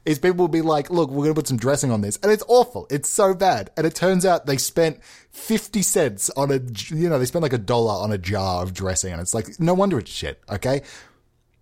Is 0.04 0.18
people 0.18 0.38
will 0.38 0.48
be 0.48 0.64
like, 0.64 0.90
look, 0.90 1.12
we're 1.12 1.26
gonna 1.26 1.36
put 1.36 1.48
some 1.48 1.58
dressing 1.58 1.92
on 1.92 2.02
this, 2.02 2.18
and 2.24 2.32
it's 2.32 2.44
awful. 2.48 2.88
It's 2.90 3.08
so 3.08 3.36
bad. 3.36 3.70
And 3.78 3.86
it 3.86 3.94
turns 3.94 4.26
out 4.26 4.48
they 4.48 4.58
spent 4.58 5.04
50 5.30 5.84
cents 5.84 6.32
on 6.32 6.50
a, 6.50 6.60
you 6.88 7.08
know, 7.08 7.20
they 7.20 7.26
spent 7.26 7.44
like 7.44 7.54
a 7.54 7.60
dollar 7.60 7.94
on 8.04 8.12
a 8.12 8.18
jar 8.18 8.64
of 8.64 8.74
dressing, 8.74 9.12
and 9.12 9.22
it's 9.22 9.36
like, 9.36 9.60
no 9.60 9.76
wonder 9.76 10.00
it's 10.00 10.10
shit, 10.10 10.42
okay? 10.50 10.82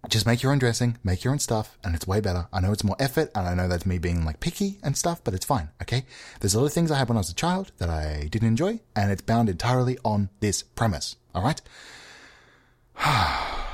Just 0.07 0.25
make 0.25 0.41
your 0.41 0.51
own 0.51 0.59
dressing, 0.59 0.97
make 1.03 1.23
your 1.23 1.33
own 1.33 1.39
stuff, 1.39 1.77
and 1.83 1.93
it's 1.93 2.07
way 2.07 2.21
better. 2.21 2.47
I 2.53 2.61
know 2.61 2.71
it's 2.71 2.83
more 2.83 2.95
effort, 2.99 3.31
and 3.35 3.47
I 3.47 3.53
know 3.53 3.67
that's 3.67 3.85
me 3.85 3.97
being 3.97 4.23
like 4.23 4.39
picky 4.39 4.79
and 4.81 4.97
stuff, 4.97 5.21
but 5.23 5.33
it's 5.33 5.45
fine, 5.45 5.69
okay? 5.81 6.05
There's 6.39 6.55
of 6.55 6.71
things 6.71 6.89
I 6.89 6.97
had 6.97 7.09
when 7.09 7.17
I 7.17 7.19
was 7.19 7.29
a 7.29 7.35
child 7.35 7.71
that 7.79 7.89
I 7.89 8.27
didn't 8.31 8.47
enjoy, 8.47 8.79
and 8.95 9.11
it's 9.11 9.21
bound 9.21 9.49
entirely 9.49 9.97
on 10.05 10.29
this 10.39 10.63
premise, 10.63 11.17
alright? 11.35 11.61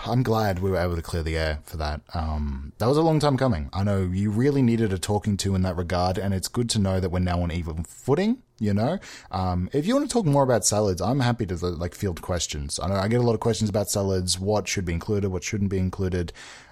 I'm 0.08 0.22
glad 0.22 0.60
we 0.60 0.70
were 0.70 0.78
able 0.78 0.96
to 0.96 1.02
clear 1.02 1.24
the 1.24 1.36
air 1.36 1.60
for 1.64 1.78
that. 1.78 2.02
Um, 2.14 2.74
that 2.78 2.88
was 2.88 2.98
a 2.98 3.02
long 3.02 3.20
time 3.20 3.38
coming. 3.38 3.70
I 3.74 3.84
know 3.84 4.04
you 4.04 4.30
really 4.30 4.62
needed 4.62 4.94
a 4.94 5.00
talking 5.00 5.36
to 5.38 5.56
in 5.56 5.64
that 5.64 5.76
regard, 5.76 6.20
and 6.20 6.32
it's 6.32 6.48
good 6.48 6.70
to 6.72 6.80
know 6.80 7.00
that 7.00 7.10
we're 7.10 7.20
now 7.20 7.42
on 7.42 7.52
even 7.52 7.84
footing. 7.84 8.44
You 8.58 8.74
know, 8.74 9.00
um, 9.32 9.70
if 9.74 9.86
you 9.86 9.96
want 9.96 10.08
to 10.08 10.14
talk 10.14 10.26
more 10.26 10.44
about 10.44 10.64
salads, 10.64 11.02
I'm 11.02 11.20
happy 11.20 11.46
to 11.48 11.56
like 11.56 11.94
field 11.94 12.22
questions. 12.22 12.80
I 12.82 12.88
know 12.88 12.96
I 12.96 13.08
get 13.08 13.20
a 13.20 13.24
lot 13.24 13.34
of 13.34 13.42
questions 13.42 13.70
about 13.70 13.90
salads. 13.90 14.40
What 14.40 14.68
should 14.68 14.86
be 14.86 14.94
included? 14.94 15.30
What 15.30 15.44
shouldn't 15.44 15.72
be 15.72 15.80
included? 15.80 16.32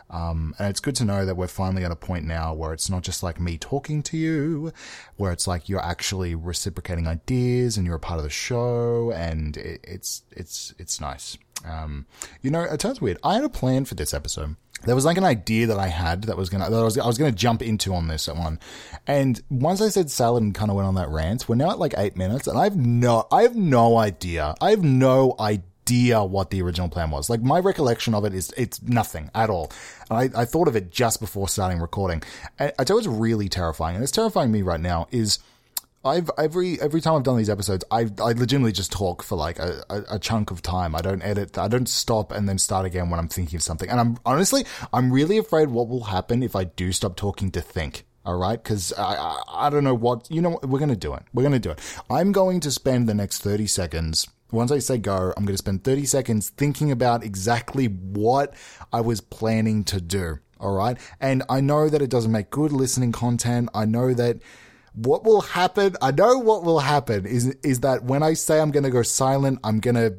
Um, 0.09 0.53
and 0.59 0.69
it's 0.69 0.79
good 0.79 0.95
to 0.97 1.05
know 1.05 1.25
that 1.25 1.35
we're 1.35 1.47
finally 1.47 1.83
at 1.83 1.91
a 1.91 1.95
point 1.95 2.25
now 2.25 2.53
where 2.53 2.71
it's 2.71 2.89
not 2.89 3.01
just 3.01 3.23
like 3.23 3.39
me 3.39 3.57
talking 3.57 4.03
to 4.03 4.17
you, 4.17 4.71
where 5.17 5.31
it's 5.31 5.47
like 5.47 5.67
you're 5.67 5.83
actually 5.83 6.35
reciprocating 6.35 7.07
ideas 7.07 7.77
and 7.77 7.85
you're 7.85 7.95
a 7.95 7.99
part 7.99 8.19
of 8.19 8.23
the 8.23 8.29
show, 8.29 9.11
and 9.11 9.57
it, 9.57 9.81
it's 9.83 10.21
it's 10.31 10.73
it's 10.77 11.01
nice. 11.01 11.37
Um, 11.65 12.05
you 12.41 12.51
know, 12.51 12.61
it 12.63 12.81
sounds 12.81 13.01
weird. 13.01 13.17
I 13.23 13.35
had 13.35 13.43
a 13.43 13.49
plan 13.49 13.85
for 13.85 13.95
this 13.95 14.13
episode. 14.13 14.55
There 14.85 14.95
was 14.95 15.05
like 15.05 15.17
an 15.17 15.23
idea 15.23 15.67
that 15.67 15.79
I 15.79 15.87
had 15.87 16.23
that 16.23 16.35
was 16.35 16.49
gonna 16.49 16.69
that 16.69 16.77
I 16.77 16.83
was 16.83 16.97
I 16.97 17.07
was 17.07 17.17
gonna 17.17 17.31
jump 17.31 17.61
into 17.61 17.93
on 17.93 18.07
this 18.07 18.27
one, 18.27 18.59
and 19.07 19.41
once 19.49 19.81
I 19.81 19.87
said 19.89 20.11
salad 20.11 20.43
and 20.43 20.53
kind 20.53 20.69
of 20.69 20.75
went 20.75 20.87
on 20.87 20.95
that 20.95 21.09
rant, 21.09 21.47
we're 21.47 21.55
now 21.55 21.71
at 21.71 21.79
like 21.79 21.93
eight 21.97 22.17
minutes, 22.17 22.47
and 22.47 22.57
I 22.57 22.65
have 22.65 22.75
no 22.75 23.25
I 23.31 23.43
have 23.43 23.55
no 23.55 23.97
idea. 23.97 24.55
I 24.59 24.71
have 24.71 24.83
no 24.83 25.35
idea 25.39 26.23
what 26.23 26.49
the 26.49 26.61
original 26.61 26.89
plan 26.89 27.11
was. 27.11 27.29
Like 27.29 27.41
my 27.41 27.59
recollection 27.59 28.13
of 28.13 28.25
it 28.25 28.33
is 28.33 28.53
it's 28.57 28.81
nothing 28.81 29.31
at 29.33 29.49
all. 29.49 29.71
And 30.09 30.35
I, 30.35 30.41
I 30.41 30.45
thought 30.45 30.67
of 30.67 30.75
it 30.75 30.91
just 30.91 31.21
before 31.21 31.47
starting 31.47 31.79
recording. 31.79 32.21
And 32.59 32.73
I 32.77 32.83
tell 32.83 32.97
you 32.97 32.99
it's 32.99 33.07
really 33.07 33.47
terrifying, 33.47 33.95
and 33.95 34.03
it's 34.03 34.11
terrifying 34.11 34.51
me 34.51 34.63
right 34.63 34.81
now 34.81 35.07
is 35.11 35.39
I've 36.05 36.29
every 36.37 36.81
every 36.81 36.99
time 36.99 37.15
I've 37.15 37.23
done 37.23 37.37
these 37.37 37.49
episodes, 37.49 37.85
I 37.89 38.09
I 38.19 38.33
legitimately 38.33 38.73
just 38.73 38.91
talk 38.91 39.23
for 39.23 39.35
like 39.35 39.57
a, 39.59 39.83
a, 39.89 40.03
a, 40.11 40.19
chunk 40.19 40.51
of 40.51 40.61
time. 40.61 40.95
I 40.95 41.01
don't 41.01 41.21
edit. 41.21 41.57
I 41.57 41.67
don't 41.69 41.87
stop 41.87 42.31
and 42.31 42.47
then 42.47 42.57
start 42.57 42.85
again 42.85 43.09
when 43.09 43.19
I'm 43.19 43.29
thinking 43.29 43.55
of 43.55 43.63
something. 43.63 43.89
And 43.89 43.99
I'm 43.99 44.17
honestly, 44.25 44.65
I'm 44.91 45.13
really 45.13 45.37
afraid 45.37 45.69
what 45.69 45.87
will 45.87 46.05
happen 46.05 46.43
if 46.43 46.55
I 46.55 46.65
do 46.65 46.91
stop 46.91 47.15
talking 47.15 47.51
to 47.51 47.61
think. 47.61 48.05
All 48.25 48.37
right, 48.37 48.61
because 48.61 48.93
I, 48.93 49.15
I 49.15 49.43
I 49.47 49.69
don't 49.69 49.83
know 49.83 49.93
what 49.93 50.29
you 50.29 50.41
know. 50.41 50.59
We're 50.63 50.79
gonna 50.79 50.95
do 50.95 51.13
it. 51.13 51.23
We're 51.33 51.43
gonna 51.43 51.59
do 51.59 51.71
it. 51.71 51.79
I'm 52.09 52.31
going 52.31 52.59
to 52.61 52.71
spend 52.71 53.07
the 53.07 53.13
next 53.13 53.41
thirty 53.41 53.67
seconds. 53.67 54.27
Once 54.51 54.71
I 54.71 54.79
say 54.79 54.99
go, 54.99 55.33
I'm 55.35 55.45
going 55.45 55.55
to 55.55 55.57
spend 55.57 55.83
30 55.83 56.05
seconds 56.05 56.49
thinking 56.49 56.91
about 56.91 57.23
exactly 57.23 57.87
what 57.87 58.53
I 58.91 59.01
was 59.01 59.19
planning 59.19 59.83
to 59.85 59.99
do. 59.99 60.37
All 60.59 60.75
right. 60.75 60.95
And 61.19 61.41
I 61.49 61.59
know 61.59 61.89
that 61.89 62.03
it 62.03 62.11
doesn't 62.11 62.31
make 62.31 62.51
good 62.51 62.71
listening 62.71 63.11
content. 63.11 63.69
I 63.73 63.85
know 63.85 64.13
that 64.13 64.37
what 64.93 65.23
will 65.23 65.41
happen? 65.41 65.95
I 66.01 66.11
know 66.11 66.37
what 66.37 66.63
will 66.63 66.79
happen 66.79 67.25
is 67.25 67.47
is 67.63 67.81
that 67.81 68.03
when 68.03 68.23
I 68.23 68.33
say 68.33 68.59
I'm 68.59 68.71
going 68.71 68.83
to 68.83 68.89
go 68.89 69.03
silent, 69.03 69.59
I'm 69.63 69.79
going 69.79 69.95
to 69.95 70.15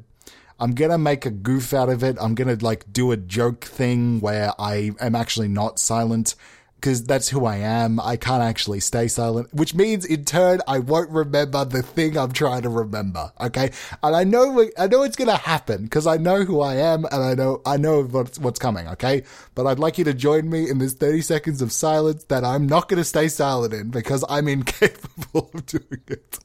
I'm 0.61 0.73
gonna 0.75 0.99
make 0.99 1.27
a 1.27 1.31
goof 1.31 1.75
out 1.75 1.89
of 1.89 2.05
it. 2.05 2.17
I'm 2.21 2.35
gonna 2.35 2.57
like 2.61 2.91
do 2.93 3.11
a 3.11 3.17
joke 3.17 3.65
thing 3.65 4.21
where 4.21 4.53
I 4.59 4.93
am 5.01 5.15
actually 5.15 5.49
not 5.49 5.79
silent 5.79 6.37
because 6.85 7.03
that's 7.05 7.31
who 7.31 7.47
I 7.47 7.57
am. 7.57 7.99
I 7.99 8.19
can't 8.19 8.43
actually 8.43 8.81
stay 8.81 9.09
silent, 9.09 9.55
which 9.55 9.75
means 9.75 10.05
in 10.05 10.27
turn 10.27 10.61
I 10.69 10.81
won't 10.81 11.09
remember 11.09 11.65
the 11.65 11.83
thing 11.83 12.19
I'm 12.19 12.33
trying 12.33 12.61
to 12.61 12.69
remember. 12.69 13.33
Okay, 13.41 13.71
and 14.03 14.15
I 14.15 14.25
know 14.25 14.69
I 14.79 14.87
know 14.87 15.03
it's 15.03 15.17
gonna 15.17 15.39
happen 15.39 15.85
because 15.85 16.07
I 16.07 16.19
know 16.19 16.45
who 16.45 16.61
I 16.61 16.75
am 16.75 17.07
and 17.07 17.25
I 17.25 17.33
know 17.33 17.63
I 17.65 17.79
know 17.79 18.03
what's 18.03 18.39
what's 18.39 18.59
coming. 18.59 18.87
Okay, 18.89 19.23
but 19.55 19.67
I'd 19.67 19.79
like 19.79 19.97
you 19.97 20.05
to 20.05 20.13
join 20.13 20.51
me 20.51 20.69
in 20.69 20.77
this 20.77 20.93
30 20.93 21.23
seconds 21.23 21.63
of 21.63 21.73
silence 21.73 22.25
that 22.25 22.45
I'm 22.45 22.67
not 22.67 22.91
gonna 22.91 23.05
stay 23.05 23.29
silent 23.29 23.73
in 23.73 23.89
because 23.89 24.23
I'm 24.29 24.47
incapable 24.57 25.51
of 25.55 25.65
doing 25.65 26.03
it. 26.07 26.39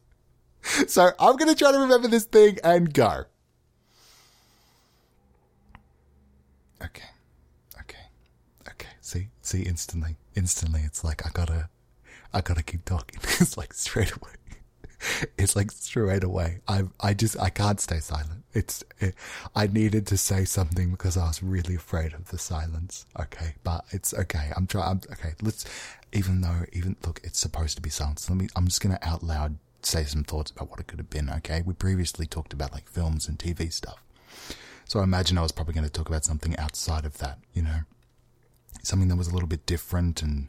So 0.88 1.12
I'm 1.20 1.36
gonna 1.36 1.54
try 1.54 1.74
to 1.74 1.80
remember 1.80 2.08
this 2.08 2.24
thing 2.24 2.60
and 2.64 2.94
go. 2.94 3.26
Okay. 6.82 7.02
Okay. 7.02 7.19
Okay. 8.72 8.90
See, 9.02 9.30
see 9.42 9.64
instantly 9.64 10.18
instantly 10.36 10.82
it's 10.86 11.04
like 11.04 11.26
I 11.26 11.30
gotta 11.34 11.70
I 12.34 12.42
gotta 12.42 12.64
keep 12.64 12.86
talking. 12.86 13.20
it's 13.24 13.58
like 13.58 13.74
straight 13.74 14.12
away. 14.12 14.32
it's 15.38 15.56
like 15.56 15.72
straight 15.72 16.24
away. 16.24 16.60
I 16.68 16.84
I 17.00 17.14
just 17.14 17.40
I 17.40 17.50
can't 17.50 17.80
stay 17.80 18.00
silent. 18.00 18.44
It's 18.54 18.84
it, 19.00 19.16
I 19.56 19.68
needed 19.68 20.08
to 20.08 20.18
say 20.18 20.46
something 20.46 20.92
because 20.92 21.18
I 21.18 21.28
was 21.28 21.42
really 21.42 21.76
afraid 21.76 22.14
of 22.14 22.30
the 22.30 22.38
silence. 22.38 23.06
Okay, 23.20 23.56
but 23.64 23.86
it's 23.92 24.14
okay. 24.14 24.52
I'm 24.56 24.68
trying. 24.68 25.02
Okay, 25.12 25.34
let's. 25.42 25.66
Even 26.12 26.42
though 26.42 26.66
even 26.74 26.96
look, 27.06 27.22
it's 27.24 27.40
supposed 27.40 27.76
to 27.76 27.82
be 27.82 27.90
silence. 27.90 28.30
Let 28.30 28.38
me. 28.38 28.48
I'm 28.56 28.66
just 28.66 28.82
gonna 28.82 29.00
out 29.02 29.24
loud 29.24 29.58
say 29.82 30.04
some 30.04 30.24
thoughts 30.24 30.52
about 30.52 30.70
what 30.70 30.80
it 30.80 30.88
could 30.88 31.00
have 31.00 31.10
been. 31.10 31.30
Okay, 31.30 31.62
we 31.66 31.74
previously 31.74 32.26
talked 32.26 32.54
about 32.54 32.74
like 32.74 32.88
films 32.90 33.28
and 33.28 33.38
TV 33.38 33.72
stuff. 33.72 34.04
So 34.86 35.00
I 35.00 35.04
imagine 35.04 35.38
I 35.38 35.44
was 35.44 35.52
probably 35.52 35.76
going 35.76 35.86
to 35.86 35.92
talk 35.92 36.10
about 36.10 36.26
something 36.26 36.58
outside 36.58 37.06
of 37.06 37.20
that. 37.20 37.38
You 37.54 37.62
know, 37.62 37.80
something 38.84 39.08
that 39.10 39.16
was 39.16 39.28
a 39.28 39.34
little 39.34 39.48
bit 39.48 39.66
different 39.66 40.22
and 40.22 40.48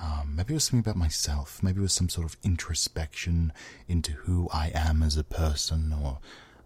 um, 0.00 0.34
maybe 0.34 0.52
it 0.52 0.56
was 0.56 0.64
something 0.64 0.80
about 0.80 0.96
myself. 0.96 1.62
Maybe 1.62 1.78
it 1.78 1.82
was 1.82 1.92
some 1.92 2.08
sort 2.08 2.26
of 2.26 2.36
introspection 2.42 3.52
into 3.86 4.12
who 4.12 4.48
I 4.52 4.72
am 4.74 5.02
as 5.02 5.16
a 5.16 5.24
person, 5.24 5.92
or 5.92 6.18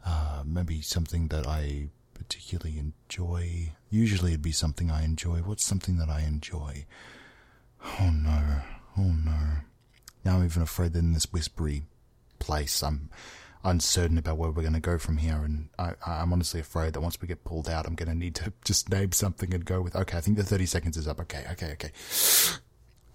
uh, 0.05 0.43
maybe 0.45 0.81
something 0.81 1.29
that 1.29 1.47
I 1.47 1.89
particularly 2.15 2.79
enjoy. 2.79 3.73
Usually 3.91 4.33
it'd 4.33 4.43
be 4.43 4.53
something 4.53 4.91
I 4.91 5.05
enjoy. 5.05 5.39
What's 5.39 5.65
something 5.65 5.99
that 5.99 6.09
I 6.09 6.23
enjoy? 6.23 6.87
Oh 8.01 8.11
no, 8.11 8.63
oh 8.97 9.13
no. 9.25 9.39
Now 10.25 10.37
I'm 10.37 10.45
even 10.45 10.63
afraid 10.63 10.93
that 10.95 11.01
in 11.01 11.13
this 11.13 11.33
whispery 11.33 11.83
place, 12.39 12.83
I'm 12.83 13.11
uncertain 13.67 14.17
about 14.17 14.39
where 14.39 14.51
we're 14.51 14.63
going 14.63 14.75
to 14.75 14.81
go 14.81 14.97
from 14.97 15.19
here. 15.19 15.43
And 15.45 15.69
I, 15.79 15.93
I'm 16.07 16.33
honestly 16.33 16.61
afraid 16.61 16.95
that 16.95 17.01
once 17.01 17.21
we 17.21 17.29
get 17.29 17.45
pulled 17.45 17.69
out, 17.69 17.87
I'm 17.87 17.95
going 17.95 18.09
to 18.09 18.15
need 18.15 18.35
to 18.37 18.53
just 18.65 18.91
name 18.91 19.13
something 19.13 19.53
and 19.53 19.65
go 19.65 19.83
with, 19.83 19.95
okay, 19.97 20.17
I 20.17 20.21
think 20.21 20.37
the 20.37 20.45
30 20.45 20.67
seconds 20.67 20.97
is 20.97 21.09
up. 21.09 21.21
Okay, 21.21 21.45
okay, 21.53 21.73
okay. 21.73 21.91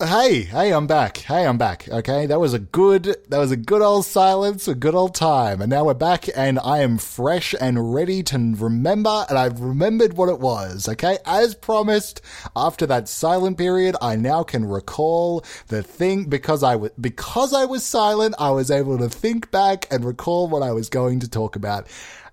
Hey, 0.03 0.41
hey, 0.41 0.73
I'm 0.73 0.87
back. 0.87 1.17
Hey, 1.17 1.45
I'm 1.45 1.59
back. 1.59 1.87
Okay, 1.87 2.25
that 2.25 2.39
was 2.39 2.55
a 2.55 2.59
good, 2.59 3.17
that 3.29 3.37
was 3.37 3.51
a 3.51 3.55
good 3.55 3.83
old 3.83 4.03
silence, 4.03 4.67
a 4.67 4.73
good 4.73 4.95
old 4.95 5.13
time, 5.13 5.61
and 5.61 5.69
now 5.69 5.83
we're 5.85 5.93
back, 5.93 6.25
and 6.35 6.57
I 6.57 6.79
am 6.79 6.97
fresh 6.97 7.53
and 7.61 7.93
ready 7.93 8.23
to 8.23 8.55
remember, 8.57 9.27
and 9.29 9.37
I've 9.37 9.59
remembered 9.59 10.13
what 10.13 10.27
it 10.27 10.39
was. 10.39 10.89
Okay, 10.89 11.19
as 11.23 11.53
promised, 11.53 12.19
after 12.55 12.87
that 12.87 13.09
silent 13.09 13.59
period, 13.59 13.95
I 14.01 14.15
now 14.15 14.41
can 14.41 14.65
recall 14.65 15.45
the 15.67 15.83
thing 15.83 16.23
because 16.23 16.63
I 16.63 16.77
was 16.77 16.89
because 16.99 17.53
I 17.53 17.65
was 17.65 17.83
silent. 17.83 18.33
I 18.39 18.49
was 18.49 18.71
able 18.71 18.97
to 18.97 19.07
think 19.07 19.51
back 19.51 19.85
and 19.91 20.03
recall 20.03 20.47
what 20.47 20.63
I 20.63 20.71
was 20.71 20.89
going 20.89 21.19
to 21.19 21.29
talk 21.29 21.55
about, 21.55 21.85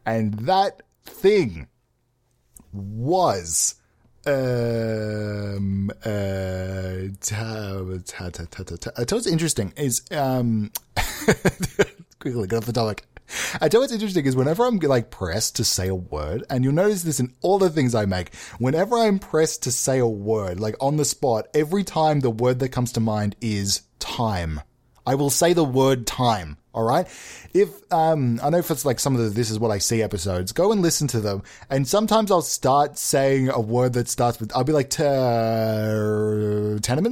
and 0.06 0.32
that 0.38 0.80
thing 1.04 1.68
was 2.72 3.75
um, 4.28 5.90
uh, 6.04 7.08
ta, 7.20 7.82
ta, 8.04 8.28
ta, 8.30 8.44
ta, 8.50 8.62
ta, 8.62 8.76
ta. 8.76 8.90
I 8.97 9.04
tell 9.04 9.16
what's 9.18 9.26
interesting 9.26 9.73
is, 9.76 10.02
um, 10.11 10.70
quickly 12.18 12.47
get 12.47 12.58
off 12.58 12.66
the 12.66 12.73
topic. 12.73 13.04
I 13.61 13.68
tell 13.68 13.80
what's 13.80 13.92
interesting 13.92 14.26
is 14.26 14.37
whenever 14.37 14.64
I'm 14.64 14.78
like 14.78 15.11
pressed 15.11 15.56
to 15.56 15.64
say 15.64 15.88
a 15.88 15.94
word, 15.94 16.44
and 16.50 16.64
you'll 16.64 16.75
notice 16.75 17.02
this 17.02 17.20
in 17.20 17.35
all 17.40 17.58
the 17.58 17.70
things 17.70 17.94
I 17.94 18.06
make, 18.06 18.35
whenever 18.58 18.97
I'm 18.97 19.18
pressed 19.18 19.62
to 19.64 19.73
say 19.73 19.99
a 19.99 20.06
word, 20.06 20.61
like 20.61 20.76
on 20.80 20.97
the 20.97 21.04
spot, 21.04 21.49
every 21.54 21.85
time 21.85 22.20
the 22.20 22.30
word 22.30 22.58
that 22.61 22.70
comes 22.70 22.92
to 22.92 23.00
mind 23.00 23.37
is 23.40 23.82
time. 23.99 24.61
I 25.06 25.14
will 25.14 25.30
say 25.30 25.52
the 25.52 25.64
word 25.64 26.06
time. 26.06 26.58
All 26.75 26.84
right. 26.84 27.06
If, 27.54 27.70
um, 27.92 28.38
I 28.42 28.50
know 28.50 28.58
if 28.58 28.70
it's 28.70 28.84
like 28.84 29.00
some 29.00 29.16
of 29.16 29.22
the 29.22 29.30
This 29.30 29.50
Is 29.50 29.58
What 29.58 29.70
I 29.70 29.78
See 29.78 30.02
episodes, 30.02 30.52
go 30.52 30.70
and 30.70 30.82
listen 30.82 31.08
to 31.08 31.20
them. 31.20 31.42
And 31.70 31.88
sometimes 31.88 32.30
I'll 32.30 32.42
start 32.42 32.98
saying 32.98 33.48
a 33.48 33.60
word 33.60 33.94
that 33.94 34.08
starts 34.08 34.38
with, 34.38 34.54
I'll 34.54 34.64
be 34.64 34.72
like, 34.72 34.90
Tenement 34.90 35.06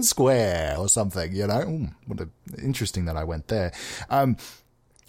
Square 0.05 0.77
or 0.79 0.89
something, 0.89 1.35
you 1.35 1.47
know? 1.47 1.63
Ooh, 1.63 1.89
what 2.07 2.21
a, 2.21 2.29
interesting 2.63 3.07
that 3.07 3.17
I 3.17 3.25
went 3.25 3.49
there. 3.49 3.73
Um, 4.11 4.37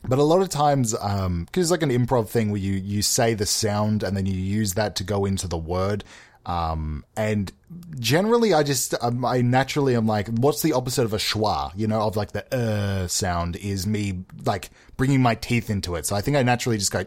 but 0.08 0.18
a 0.18 0.24
lot 0.24 0.42
of 0.42 0.48
times, 0.50 0.96
um, 1.01 1.48
cause 1.51 1.63
it's 1.63 1.72
like 1.72 1.84
an 1.84 1.89
improv 1.89 2.30
thing 2.30 2.50
where 2.51 2.62
you, 2.62 2.74
you 2.74 3.01
say 3.01 3.34
the 3.34 3.46
sound 3.46 4.01
and 4.04 4.16
then 4.16 4.25
you 4.25 4.34
use 4.34 4.75
that 4.75 4.96
to 4.96 5.04
go 5.04 5.25
into 5.25 5.50
the 5.50 5.58
word. 5.58 6.06
Um, 6.48 7.04
and 7.18 7.51
generally 8.00 8.54
I 8.54 8.63
just, 8.63 8.96
um, 9.01 9.25
I 9.25 9.42
naturally 9.42 9.96
am 9.96 10.08
like, 10.08 10.30
what's 10.30 10.62
the 10.62 10.72
opposite 10.74 11.04
of 11.04 11.13
a 11.13 11.18
schwa? 11.18 11.72
You 11.75 11.88
know, 11.88 12.01
of 12.01 12.16
like 12.16 12.32
the, 12.32 12.56
uh, 12.56 13.08
sound 13.08 13.58
is 13.58 13.86
me 13.86 14.24
like 14.46 14.70
bringing 14.96 15.22
my 15.22 15.36
teeth 15.36 15.70
into 15.70 15.96
it. 15.96 16.06
So 16.06 16.16
I 16.16 16.22
think 16.22 16.38
I 16.38 16.44
naturally 16.44 16.77
just 16.77 16.92
go, 16.92 17.04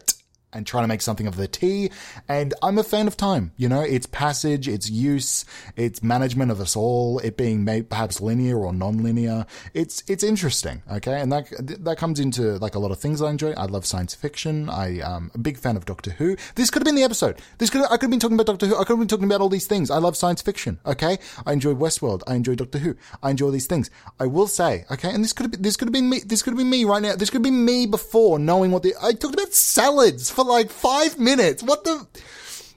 and 0.53 0.65
trying 0.67 0.83
to 0.83 0.87
make 0.87 1.01
something 1.01 1.27
of 1.27 1.35
the 1.35 1.47
tea. 1.47 1.91
And 2.27 2.53
I'm 2.61 2.77
a 2.77 2.83
fan 2.83 3.07
of 3.07 3.17
time. 3.17 3.51
You 3.57 3.69
know, 3.69 3.81
its 3.81 4.05
passage, 4.05 4.67
its 4.67 4.89
use, 4.89 5.45
its 5.75 6.01
management 6.01 6.51
of 6.51 6.59
us 6.59 6.75
all, 6.75 7.19
it 7.19 7.37
being 7.37 7.63
made 7.63 7.89
perhaps 7.89 8.21
linear 8.21 8.57
or 8.57 8.73
non-linear. 8.73 9.45
It's 9.73 10.03
it's 10.07 10.23
interesting. 10.23 10.81
Okay, 10.91 11.19
and 11.19 11.31
that 11.31 11.47
that 11.83 11.97
comes 11.97 12.19
into 12.19 12.57
like 12.59 12.75
a 12.75 12.79
lot 12.79 12.91
of 12.91 12.99
things 12.99 13.21
I 13.21 13.29
enjoy. 13.29 13.51
I 13.51 13.65
love 13.65 13.85
science 13.85 14.15
fiction. 14.15 14.69
I 14.69 14.99
um, 15.01 15.31
a 15.33 15.37
big 15.37 15.57
fan 15.57 15.75
of 15.75 15.85
Doctor 15.85 16.11
Who. 16.11 16.37
This 16.55 16.69
could 16.69 16.81
have 16.81 16.85
been 16.85 16.95
the 16.95 17.03
episode. 17.03 17.39
This 17.57 17.69
could 17.69 17.81
have, 17.81 17.91
I 17.91 17.97
could 17.97 18.03
have 18.03 18.11
been 18.11 18.19
talking 18.19 18.35
about 18.35 18.47
Doctor 18.47 18.67
Who. 18.67 18.75
I 18.75 18.79
could 18.79 18.93
have 18.93 18.99
been 18.99 19.07
talking 19.07 19.25
about 19.25 19.41
all 19.41 19.49
these 19.49 19.67
things. 19.67 19.91
I 19.91 19.97
love 19.97 20.15
science 20.15 20.41
fiction. 20.41 20.79
Okay, 20.85 21.17
I 21.45 21.53
enjoy 21.53 21.73
Westworld. 21.73 22.23
I 22.27 22.35
enjoy 22.35 22.55
Doctor 22.55 22.79
Who. 22.79 22.95
I 23.21 23.31
enjoy 23.31 23.51
these 23.51 23.67
things. 23.67 23.89
I 24.19 24.25
will 24.27 24.47
say, 24.47 24.85
okay, 24.91 25.13
and 25.13 25.23
this 25.23 25.33
could 25.33 25.45
have 25.45 25.51
been, 25.51 25.61
this 25.61 25.75
could 25.75 25.87
have 25.87 25.93
been 25.93 26.09
me. 26.09 26.19
This 26.19 26.41
could 26.41 26.51
have 26.51 26.57
been 26.57 26.69
me 26.69 26.85
right 26.85 27.01
now. 27.01 27.15
This 27.15 27.29
could 27.29 27.41
been 27.41 27.65
me 27.65 27.85
before 27.85 28.39
knowing 28.39 28.71
what 28.71 28.83
the 28.83 28.93
I 29.01 29.13
talked 29.13 29.33
about 29.33 29.53
salads 29.53 30.29
for 30.41 30.49
like 30.49 30.69
five 30.69 31.19
minutes. 31.19 31.63
What 31.63 31.83
the? 31.83 32.07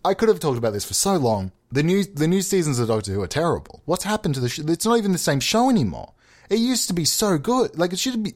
I 0.04 0.14
could 0.14 0.28
have 0.28 0.40
talked 0.40 0.58
about 0.58 0.72
this 0.72 0.84
for 0.84 0.94
so 0.94 1.16
long. 1.16 1.52
The 1.72 1.82
new 1.82 2.04
the 2.04 2.28
new 2.28 2.42
seasons 2.42 2.78
of 2.78 2.88
Doctor 2.88 3.12
Who 3.12 3.22
are 3.22 3.26
terrible. 3.26 3.82
What's 3.84 4.04
happened 4.04 4.34
to 4.34 4.40
the? 4.40 4.48
show? 4.48 4.62
it's 4.66 4.84
not 4.84 4.98
even 4.98 5.12
the 5.12 5.18
same 5.18 5.40
show 5.40 5.70
anymore. 5.70 6.12
It 6.50 6.58
used 6.58 6.88
to 6.88 6.94
be 6.94 7.04
so 7.04 7.38
good. 7.38 7.78
Like 7.78 7.92
it 7.92 7.98
should 7.98 8.22
be. 8.22 8.34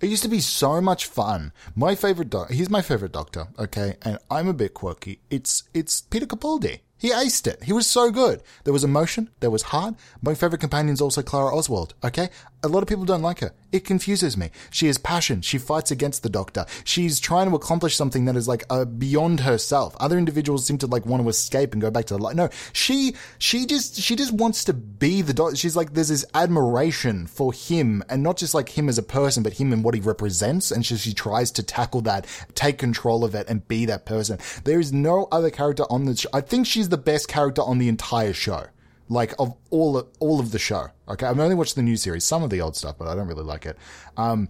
It 0.00 0.08
used 0.08 0.22
to 0.22 0.28
be 0.28 0.40
so 0.40 0.80
much 0.80 1.06
fun. 1.06 1.52
My 1.74 1.94
favorite 1.94 2.30
doctor. 2.30 2.54
He's 2.54 2.70
my 2.70 2.82
favorite 2.82 3.12
doctor. 3.12 3.48
Okay, 3.58 3.96
and 4.02 4.18
I'm 4.30 4.48
a 4.48 4.54
bit 4.54 4.74
quirky. 4.74 5.20
It's 5.30 5.64
it's 5.74 6.02
Peter 6.02 6.26
Capaldi. 6.26 6.80
He 6.96 7.10
aced 7.10 7.46
it. 7.46 7.64
He 7.64 7.72
was 7.72 7.86
so 7.86 8.10
good. 8.10 8.42
There 8.64 8.74
was 8.74 8.84
emotion. 8.84 9.30
There 9.40 9.50
was 9.50 9.62
heart. 9.62 9.94
My 10.20 10.34
favorite 10.34 10.60
companion 10.60 10.92
is 10.92 11.00
also 11.00 11.22
Clara 11.22 11.56
Oswald. 11.56 11.94
Okay? 12.04 12.28
A 12.62 12.68
lot 12.68 12.82
of 12.82 12.88
people 12.88 13.06
don't 13.06 13.22
like 13.22 13.40
her. 13.40 13.52
It 13.72 13.86
confuses 13.86 14.36
me. 14.36 14.50
She 14.70 14.86
has 14.88 14.98
passion. 14.98 15.40
She 15.40 15.56
fights 15.56 15.90
against 15.90 16.22
the 16.22 16.28
doctor. 16.28 16.66
She's 16.84 17.18
trying 17.18 17.48
to 17.48 17.56
accomplish 17.56 17.96
something 17.96 18.26
that 18.26 18.36
is 18.36 18.46
like 18.46 18.64
uh, 18.68 18.84
beyond 18.84 19.40
herself. 19.40 19.96
Other 19.98 20.18
individuals 20.18 20.66
seem 20.66 20.76
to 20.78 20.86
like 20.86 21.06
want 21.06 21.22
to 21.22 21.28
escape 21.30 21.72
and 21.72 21.80
go 21.80 21.90
back 21.90 22.04
to 22.06 22.14
the 22.14 22.22
light. 22.22 22.36
No, 22.36 22.50
she, 22.74 23.14
she 23.38 23.64
just, 23.64 23.98
she 23.98 24.14
just 24.14 24.32
wants 24.32 24.64
to 24.64 24.74
be 24.74 25.22
the 25.22 25.32
doctor. 25.32 25.56
She's 25.56 25.74
like, 25.74 25.94
there's 25.94 26.08
this 26.08 26.26
admiration 26.34 27.26
for 27.26 27.50
him 27.50 28.02
and 28.10 28.22
not 28.22 28.36
just 28.36 28.52
like 28.52 28.68
him 28.68 28.90
as 28.90 28.98
a 28.98 29.02
person, 29.02 29.42
but 29.42 29.54
him 29.54 29.72
and 29.72 29.82
what 29.82 29.94
he 29.94 30.00
represents. 30.00 30.70
And 30.70 30.84
she, 30.84 30.98
she 30.98 31.14
tries 31.14 31.50
to 31.52 31.62
tackle 31.62 32.02
that, 32.02 32.26
take 32.54 32.76
control 32.76 33.24
of 33.24 33.34
it 33.34 33.48
and 33.48 33.66
be 33.68 33.86
that 33.86 34.04
person. 34.04 34.38
There 34.64 34.80
is 34.80 34.92
no 34.92 35.28
other 35.32 35.48
character 35.48 35.84
on 35.88 36.04
the 36.04 36.14
show. 36.14 36.28
I 36.34 36.42
think 36.42 36.66
she's 36.66 36.90
the 36.90 36.98
best 36.98 37.26
character 37.26 37.62
on 37.62 37.78
the 37.78 37.88
entire 37.88 38.34
show. 38.34 38.66
Like 39.10 39.34
of 39.38 39.54
all 39.68 40.08
all 40.20 40.40
of 40.40 40.52
the 40.52 40.58
show. 40.58 40.86
Okay, 41.08 41.26
I've 41.26 41.38
only 41.38 41.54
watched 41.54 41.74
the 41.74 41.82
new 41.82 41.96
series, 41.96 42.24
some 42.24 42.42
of 42.42 42.48
the 42.48 42.62
old 42.62 42.76
stuff, 42.76 42.96
but 42.96 43.08
I 43.08 43.14
don't 43.14 43.26
really 43.26 43.44
like 43.44 43.66
it. 43.66 43.76
Um, 44.16 44.48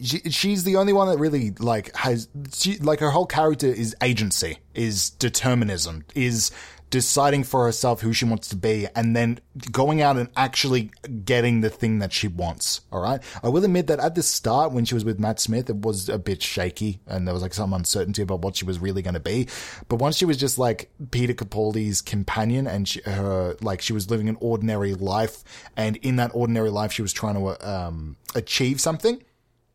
she, 0.00 0.18
she's 0.30 0.64
the 0.64 0.76
only 0.76 0.92
one 0.92 1.08
that 1.08 1.18
really 1.18 1.52
like 1.58 1.96
has 1.96 2.28
she, 2.54 2.78
like 2.78 3.00
her 3.00 3.10
whole 3.10 3.26
character 3.26 3.66
is 3.66 3.96
agency, 4.02 4.58
is 4.74 5.10
determinism, 5.10 6.04
is 6.14 6.50
deciding 6.92 7.42
for 7.42 7.64
herself 7.64 8.02
who 8.02 8.12
she 8.12 8.26
wants 8.26 8.48
to 8.48 8.54
be 8.54 8.86
and 8.94 9.16
then 9.16 9.40
going 9.72 10.02
out 10.02 10.18
and 10.18 10.28
actually 10.36 10.90
getting 11.24 11.62
the 11.62 11.70
thing 11.70 12.00
that 12.00 12.12
she 12.12 12.28
wants. 12.28 12.82
All 12.92 13.00
right. 13.00 13.18
I 13.42 13.48
will 13.48 13.64
admit 13.64 13.86
that 13.86 13.98
at 13.98 14.14
the 14.14 14.22
start, 14.22 14.72
when 14.72 14.84
she 14.84 14.92
was 14.94 15.02
with 15.02 15.18
Matt 15.18 15.40
Smith, 15.40 15.70
it 15.70 15.76
was 15.76 16.10
a 16.10 16.18
bit 16.18 16.42
shaky 16.42 17.00
and 17.06 17.26
there 17.26 17.32
was 17.32 17.42
like 17.42 17.54
some 17.54 17.72
uncertainty 17.72 18.20
about 18.20 18.42
what 18.42 18.56
she 18.56 18.66
was 18.66 18.78
really 18.78 19.00
going 19.00 19.14
to 19.14 19.20
be. 19.20 19.48
But 19.88 19.96
once 19.96 20.18
she 20.18 20.26
was 20.26 20.36
just 20.36 20.58
like 20.58 20.90
Peter 21.10 21.32
Capaldi's 21.32 22.02
companion 22.02 22.66
and 22.66 22.86
she, 22.86 23.00
her, 23.06 23.56
like 23.62 23.80
she 23.80 23.94
was 23.94 24.10
living 24.10 24.28
an 24.28 24.36
ordinary 24.40 24.92
life 24.92 25.42
and 25.74 25.96
in 25.96 26.16
that 26.16 26.30
ordinary 26.34 26.70
life, 26.70 26.92
she 26.92 27.00
was 27.00 27.14
trying 27.14 27.36
to, 27.36 27.68
um, 27.68 28.16
achieve 28.34 28.82
something. 28.82 29.24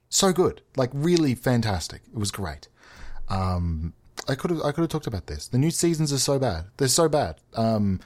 So 0.10 0.32
good. 0.32 0.62
Like 0.76 0.92
really 0.94 1.34
fantastic. 1.34 2.04
It 2.14 2.20
was 2.20 2.30
great. 2.30 2.68
Um, 3.28 3.94
I 4.30 4.36
could 4.36 4.52
have 4.52 4.62
I 4.62 4.72
could 4.72 4.82
have 4.82 4.90
talked 4.90 5.08
about 5.08 5.28
this. 5.28 5.48
The 5.48 5.58
new 5.58 5.72
seasons 5.72 6.12
are 6.14 6.18
so 6.18 6.40
bad. 6.40 6.66
They're 6.78 6.88
so 6.88 7.10
bad. 7.10 7.38
Um, 7.56 8.00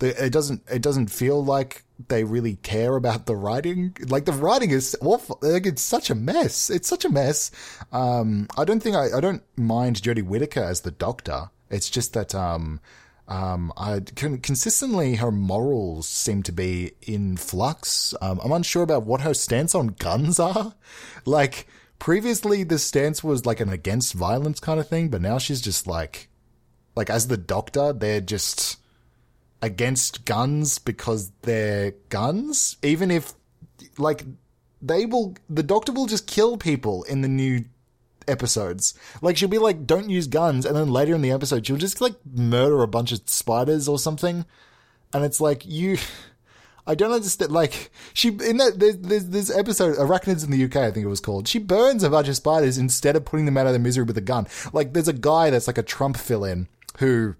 it 0.00 0.32
doesn't 0.32 0.62
it 0.70 0.82
doesn't 0.82 1.08
feel 1.08 1.44
like 1.44 1.84
they 2.08 2.24
really 2.24 2.56
care 2.56 2.96
about 2.96 3.26
the 3.26 3.36
writing. 3.36 3.96
Like 4.08 4.24
the 4.24 4.32
writing 4.32 4.70
is 4.70 4.96
awful. 5.00 5.38
Like 5.42 5.66
it's 5.66 5.82
such 5.82 6.10
a 6.10 6.14
mess. 6.14 6.70
It's 6.70 6.88
such 6.88 7.04
a 7.04 7.10
mess. 7.10 7.50
Um, 7.92 8.48
I 8.56 8.64
don't 8.64 8.82
think 8.82 8.96
I 8.96 9.16
I 9.16 9.20
don't 9.20 9.42
mind 9.56 10.02
Jodie 10.02 10.24
Whittaker 10.24 10.62
as 10.62 10.82
the 10.82 10.90
Doctor. 10.90 11.50
It's 11.70 11.88
just 11.88 12.12
that 12.12 12.34
um, 12.34 12.80
um, 13.26 13.72
I 13.76 14.00
can, 14.00 14.38
consistently 14.38 15.16
her 15.16 15.32
morals 15.32 16.06
seem 16.08 16.42
to 16.44 16.52
be 16.52 16.92
in 17.02 17.36
flux. 17.36 18.14
Um, 18.20 18.40
I'm 18.44 18.52
unsure 18.52 18.82
about 18.82 19.06
what 19.06 19.22
her 19.22 19.34
stance 19.34 19.74
on 19.74 19.88
guns 19.88 20.38
are. 20.38 20.74
Like 21.26 21.66
previously 21.98 22.64
the 22.64 22.78
stance 22.78 23.22
was 23.24 23.46
like 23.46 23.60
an 23.60 23.68
against 23.68 24.14
violence 24.14 24.60
kind 24.60 24.80
of 24.80 24.88
thing, 24.88 25.08
but 25.08 25.22
now 25.22 25.38
she's 25.38 25.60
just 25.60 25.86
like, 25.86 26.28
like 26.96 27.10
as 27.10 27.28
the 27.28 27.36
doctor, 27.36 27.92
they're 27.92 28.20
just 28.20 28.78
against 29.62 30.24
guns 30.24 30.78
because 30.78 31.32
they're 31.42 31.94
guns, 32.08 32.76
even 32.82 33.10
if 33.10 33.32
like 33.98 34.24
they 34.82 35.06
will 35.06 35.34
the 35.48 35.62
doctor 35.62 35.92
will 35.92 36.06
just 36.06 36.26
kill 36.26 36.56
people 36.56 37.02
in 37.04 37.22
the 37.22 37.28
new 37.28 37.64
episodes. 38.28 38.94
Like 39.22 39.36
she'll 39.36 39.48
be 39.48 39.58
like, 39.58 39.86
"Don't 39.86 40.10
use 40.10 40.26
guns," 40.26 40.66
and 40.66 40.76
then 40.76 40.90
later 40.90 41.14
in 41.14 41.22
the 41.22 41.30
episode, 41.30 41.66
she'll 41.66 41.76
just 41.76 42.00
like 42.00 42.14
murder 42.24 42.82
a 42.82 42.88
bunch 42.88 43.12
of 43.12 43.22
spiders 43.26 43.88
or 43.88 43.98
something. 43.98 44.44
And 45.12 45.24
it's 45.24 45.40
like 45.40 45.64
you. 45.64 45.98
I 46.86 46.94
don't 46.94 47.12
understand. 47.12 47.52
Like 47.52 47.90
she 48.12 48.28
in 48.28 48.58
that 48.58 48.78
this 48.78 49.50
episode, 49.50 49.96
Arachnids 49.96 50.44
in 50.44 50.50
the 50.50 50.64
UK, 50.64 50.76
I 50.76 50.90
think 50.90 51.04
it 51.04 51.08
was 51.08 51.20
called. 51.20 51.48
She 51.48 51.58
burns 51.58 52.02
a 52.02 52.10
bunch 52.10 52.28
of 52.28 52.36
spiders 52.36 52.78
instead 52.78 53.16
of 53.16 53.24
putting 53.24 53.46
them 53.46 53.56
out 53.56 53.66
of 53.66 53.72
their 53.72 53.80
misery 53.80 54.04
with 54.04 54.18
a 54.18 54.22
gun. 54.22 54.46
Like 54.72 54.92
there's 54.92 55.08
a 55.08 55.14
guy 55.14 55.50
that's 55.50 55.66
like 55.66 55.78
a 55.78 55.82
Trump 55.82 56.16
fill-in 56.16 56.68
who 56.98 57.36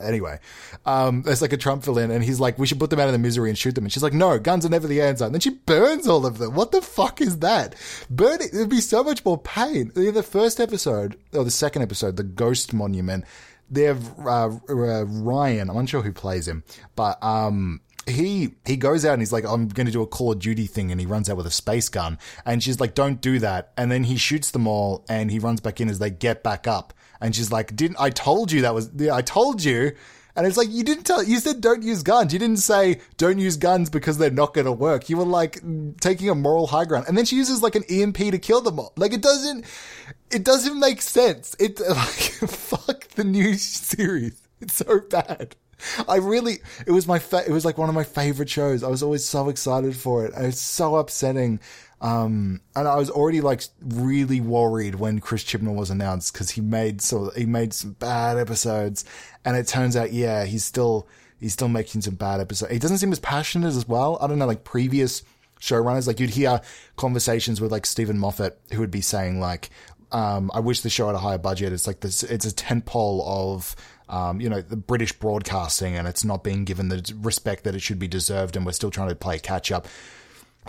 Anyway, 0.00 0.40
um, 0.86 1.22
there's 1.22 1.40
like 1.40 1.52
a 1.52 1.56
Trump 1.56 1.84
fill 1.84 1.98
in, 1.98 2.10
and 2.10 2.24
he's 2.24 2.40
like, 2.40 2.58
"We 2.58 2.66
should 2.66 2.80
put 2.80 2.90
them 2.90 2.98
out 2.98 3.06
of 3.06 3.12
the 3.12 3.18
misery 3.18 3.48
and 3.48 3.56
shoot 3.56 3.76
them." 3.76 3.84
And 3.84 3.92
she's 3.92 4.02
like, 4.02 4.12
"No, 4.12 4.38
guns 4.40 4.66
are 4.66 4.68
never 4.68 4.88
the 4.88 5.00
answer." 5.00 5.24
And 5.24 5.32
then 5.32 5.40
she 5.40 5.50
burns 5.50 6.08
all 6.08 6.26
of 6.26 6.38
them. 6.38 6.54
What 6.54 6.72
the 6.72 6.82
fuck 6.82 7.20
is 7.20 7.38
that? 7.38 7.76
Burning 8.10 8.48
it'd 8.52 8.68
be 8.68 8.80
so 8.80 9.04
much 9.04 9.24
more 9.24 9.38
pain. 9.38 9.92
In 9.94 10.14
the 10.14 10.24
first 10.24 10.58
episode 10.58 11.16
or 11.32 11.44
the 11.44 11.50
second 11.50 11.82
episode, 11.82 12.16
the 12.16 12.24
Ghost 12.24 12.74
Monument, 12.74 13.24
they 13.70 13.82
have 13.82 14.18
uh, 14.18 14.50
uh, 14.68 15.04
Ryan. 15.04 15.70
I'm 15.70 15.76
unsure 15.76 16.02
who 16.02 16.12
plays 16.12 16.48
him, 16.48 16.64
but 16.96 17.22
um, 17.22 17.80
he 18.06 18.54
he 18.64 18.76
goes 18.76 19.04
out 19.04 19.12
and 19.14 19.22
he's 19.22 19.32
like, 19.32 19.44
I'm 19.44 19.68
going 19.68 19.86
to 19.86 19.92
do 19.92 20.02
a 20.02 20.06
Call 20.06 20.32
of 20.32 20.38
Duty 20.38 20.66
thing, 20.66 20.90
and 20.90 21.00
he 21.00 21.06
runs 21.06 21.28
out 21.30 21.36
with 21.36 21.46
a 21.46 21.50
space 21.50 21.88
gun, 21.88 22.18
and 22.44 22.62
she's 22.62 22.80
like, 22.80 22.94
Don't 22.94 23.20
do 23.20 23.38
that, 23.38 23.72
and 23.76 23.90
then 23.90 24.04
he 24.04 24.16
shoots 24.16 24.50
them 24.50 24.66
all, 24.66 25.04
and 25.08 25.30
he 25.30 25.38
runs 25.38 25.60
back 25.60 25.80
in 25.80 25.88
as 25.88 25.98
they 25.98 26.10
get 26.10 26.42
back 26.42 26.66
up, 26.66 26.92
and 27.20 27.34
she's 27.34 27.50
like, 27.50 27.74
Didn't 27.74 27.96
I 28.00 28.10
told 28.10 28.52
you 28.52 28.62
that 28.62 28.74
was? 28.74 28.90
Yeah, 28.96 29.14
I 29.14 29.22
told 29.22 29.62
you. 29.62 29.92
And 30.36 30.48
it's 30.48 30.56
like, 30.56 30.68
you 30.68 30.82
didn't 30.82 31.04
tell, 31.04 31.22
you 31.22 31.38
said 31.38 31.60
don't 31.60 31.84
use 31.84 32.02
guns. 32.02 32.32
You 32.32 32.40
didn't 32.40 32.56
say 32.56 33.00
don't 33.18 33.38
use 33.38 33.56
guns 33.56 33.88
because 33.88 34.18
they're 34.18 34.32
not 34.32 34.52
going 34.52 34.64
to 34.64 34.72
work. 34.72 35.08
You 35.08 35.16
were 35.16 35.24
like 35.24 35.60
taking 36.00 36.28
a 36.28 36.34
moral 36.34 36.66
high 36.66 36.86
ground. 36.86 37.04
And 37.06 37.16
then 37.16 37.24
she 37.24 37.36
uses 37.36 37.62
like 37.62 37.76
an 37.76 37.84
EMP 37.88 38.16
to 38.16 38.38
kill 38.40 38.60
them 38.60 38.80
all. 38.80 38.92
Like 38.96 39.12
it 39.12 39.22
doesn't, 39.22 39.64
it 40.32 40.42
doesn't 40.42 40.78
make 40.80 41.02
sense. 41.02 41.54
It, 41.60 41.78
like, 41.88 42.50
fuck 42.50 43.06
the 43.10 43.22
new 43.22 43.54
series. 43.54 44.42
It's 44.60 44.74
so 44.74 45.00
bad. 45.08 45.54
I 46.08 46.16
really, 46.16 46.58
it 46.86 46.92
was 46.92 47.06
my, 47.06 47.18
fa- 47.18 47.44
it 47.46 47.52
was 47.52 47.64
like 47.64 47.78
one 47.78 47.88
of 47.88 47.94
my 47.94 48.04
favorite 48.04 48.48
shows. 48.48 48.82
I 48.82 48.88
was 48.88 49.02
always 49.02 49.24
so 49.24 49.48
excited 49.48 49.96
for 49.96 50.24
it. 50.24 50.32
It's 50.36 50.60
so 50.60 50.96
upsetting. 50.96 51.60
Um, 52.00 52.60
and 52.76 52.86
I 52.86 52.96
was 52.96 53.08
already 53.08 53.40
like 53.40 53.62
really 53.80 54.40
worried 54.40 54.96
when 54.96 55.20
Chris 55.20 55.42
Chibnall 55.42 55.74
was 55.74 55.90
announced 55.90 56.32
because 56.32 56.50
he 56.50 56.60
made 56.60 57.00
so 57.00 57.30
he 57.34 57.46
made 57.46 57.72
some 57.72 57.92
bad 57.92 58.36
episodes, 58.36 59.06
and 59.42 59.56
it 59.56 59.66
turns 59.66 59.96
out, 59.96 60.12
yeah, 60.12 60.44
he's 60.44 60.64
still 60.64 61.08
he's 61.40 61.54
still 61.54 61.68
making 61.68 62.02
some 62.02 62.14
bad 62.14 62.40
episodes. 62.40 62.72
He 62.72 62.78
doesn't 62.78 62.98
seem 62.98 63.12
as 63.12 63.20
passionate 63.20 63.68
as 63.68 63.88
well. 63.88 64.18
I 64.20 64.26
don't 64.26 64.38
know, 64.38 64.46
like 64.46 64.64
previous 64.64 65.22
showrunners, 65.60 66.06
like 66.06 66.20
you'd 66.20 66.30
hear 66.30 66.60
conversations 66.96 67.60
with 67.60 67.72
like 67.72 67.86
Steven 67.86 68.18
Moffat 68.18 68.60
who 68.72 68.80
would 68.80 68.90
be 68.90 69.00
saying 69.00 69.40
like, 69.40 69.70
um, 70.12 70.50
I 70.52 70.60
wish 70.60 70.82
the 70.82 70.90
show 70.90 71.06
had 71.06 71.14
a 71.14 71.18
higher 71.18 71.38
budget. 71.38 71.72
It's 71.72 71.86
like 71.86 72.00
this, 72.00 72.22
it's 72.22 72.44
a 72.44 72.52
tentpole 72.52 73.24
of 73.26 73.74
um, 74.08 74.40
you 74.40 74.48
know, 74.48 74.60
the 74.60 74.76
British 74.76 75.12
broadcasting 75.12 75.96
and 75.96 76.06
it's 76.06 76.24
not 76.24 76.44
being 76.44 76.64
given 76.64 76.88
the 76.88 77.14
respect 77.20 77.64
that 77.64 77.74
it 77.74 77.80
should 77.80 77.98
be 77.98 78.08
deserved 78.08 78.56
and 78.56 78.66
we're 78.66 78.72
still 78.72 78.90
trying 78.90 79.08
to 79.08 79.14
play 79.14 79.38
catch 79.38 79.72
up. 79.72 79.86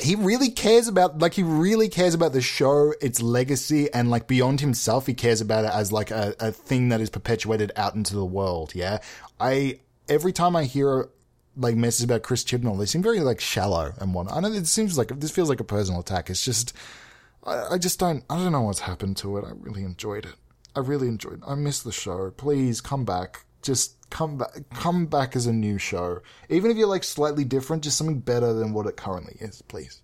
He 0.01 0.15
really 0.15 0.49
cares 0.49 0.89
about, 0.89 1.19
like, 1.19 1.35
he 1.35 1.43
really 1.43 1.87
cares 1.87 2.13
about 2.13 2.33
the 2.33 2.41
show, 2.41 2.93
its 2.99 3.21
legacy, 3.21 3.89
and, 3.93 4.11
like, 4.11 4.27
beyond 4.27 4.59
himself, 4.59 5.07
he 5.07 5.13
cares 5.13 5.39
about 5.39 5.63
it 5.63 5.71
as, 5.71 5.89
like, 5.89 6.11
a, 6.11 6.35
a 6.37 6.51
thing 6.51 6.89
that 6.89 6.99
is 6.99 7.09
perpetuated 7.09 7.71
out 7.77 7.95
into 7.95 8.13
the 8.13 8.25
world, 8.25 8.75
yeah? 8.75 8.97
I, 9.39 9.79
every 10.09 10.33
time 10.33 10.53
I 10.53 10.65
hear, 10.65 11.07
like, 11.55 11.77
messages 11.77 12.03
about 12.03 12.23
Chris 12.23 12.43
Chibnall, 12.43 12.77
they 12.77 12.85
seem 12.85 13.03
very, 13.03 13.21
like, 13.21 13.39
shallow 13.39 13.93
and 14.01 14.13
whatnot. 14.13 14.35
I 14.35 14.41
know 14.41 14.51
it 14.51 14.67
seems 14.67 14.97
like, 14.97 15.17
this 15.21 15.31
feels 15.31 15.47
like 15.47 15.61
a 15.61 15.63
personal 15.63 16.01
attack. 16.01 16.29
It's 16.29 16.43
just, 16.43 16.73
I, 17.45 17.67
I 17.71 17.77
just 17.77 17.97
don't, 17.97 18.21
I 18.29 18.35
don't 18.35 18.51
know 18.51 18.63
what's 18.63 18.81
happened 18.81 19.15
to 19.17 19.37
it. 19.37 19.45
I 19.45 19.51
really 19.55 19.83
enjoyed 19.83 20.25
it. 20.25 20.35
I 20.75 20.82
really 20.82 21.08
enjoyed. 21.08 21.39
It. 21.39 21.48
I 21.48 21.55
miss 21.55 21.82
the 21.82 21.91
show. 21.91 22.32
Please 22.32 22.82
come 22.82 23.05
back. 23.05 23.46
Just 23.62 24.10
come 24.10 24.38
back. 24.38 24.51
Come 24.74 25.05
back 25.05 25.36
as 25.36 25.48
a 25.48 25.53
new 25.53 25.77
show, 25.77 26.22
even 26.50 26.70
if 26.72 26.77
you're 26.77 26.88
like 26.88 27.03
slightly 27.03 27.44
different. 27.44 27.84
Just 27.84 27.98
something 27.98 28.20
better 28.20 28.53
than 28.53 28.74
what 28.74 28.86
it 28.86 28.98
currently 28.98 29.38
is, 29.39 29.61
please. 29.64 30.01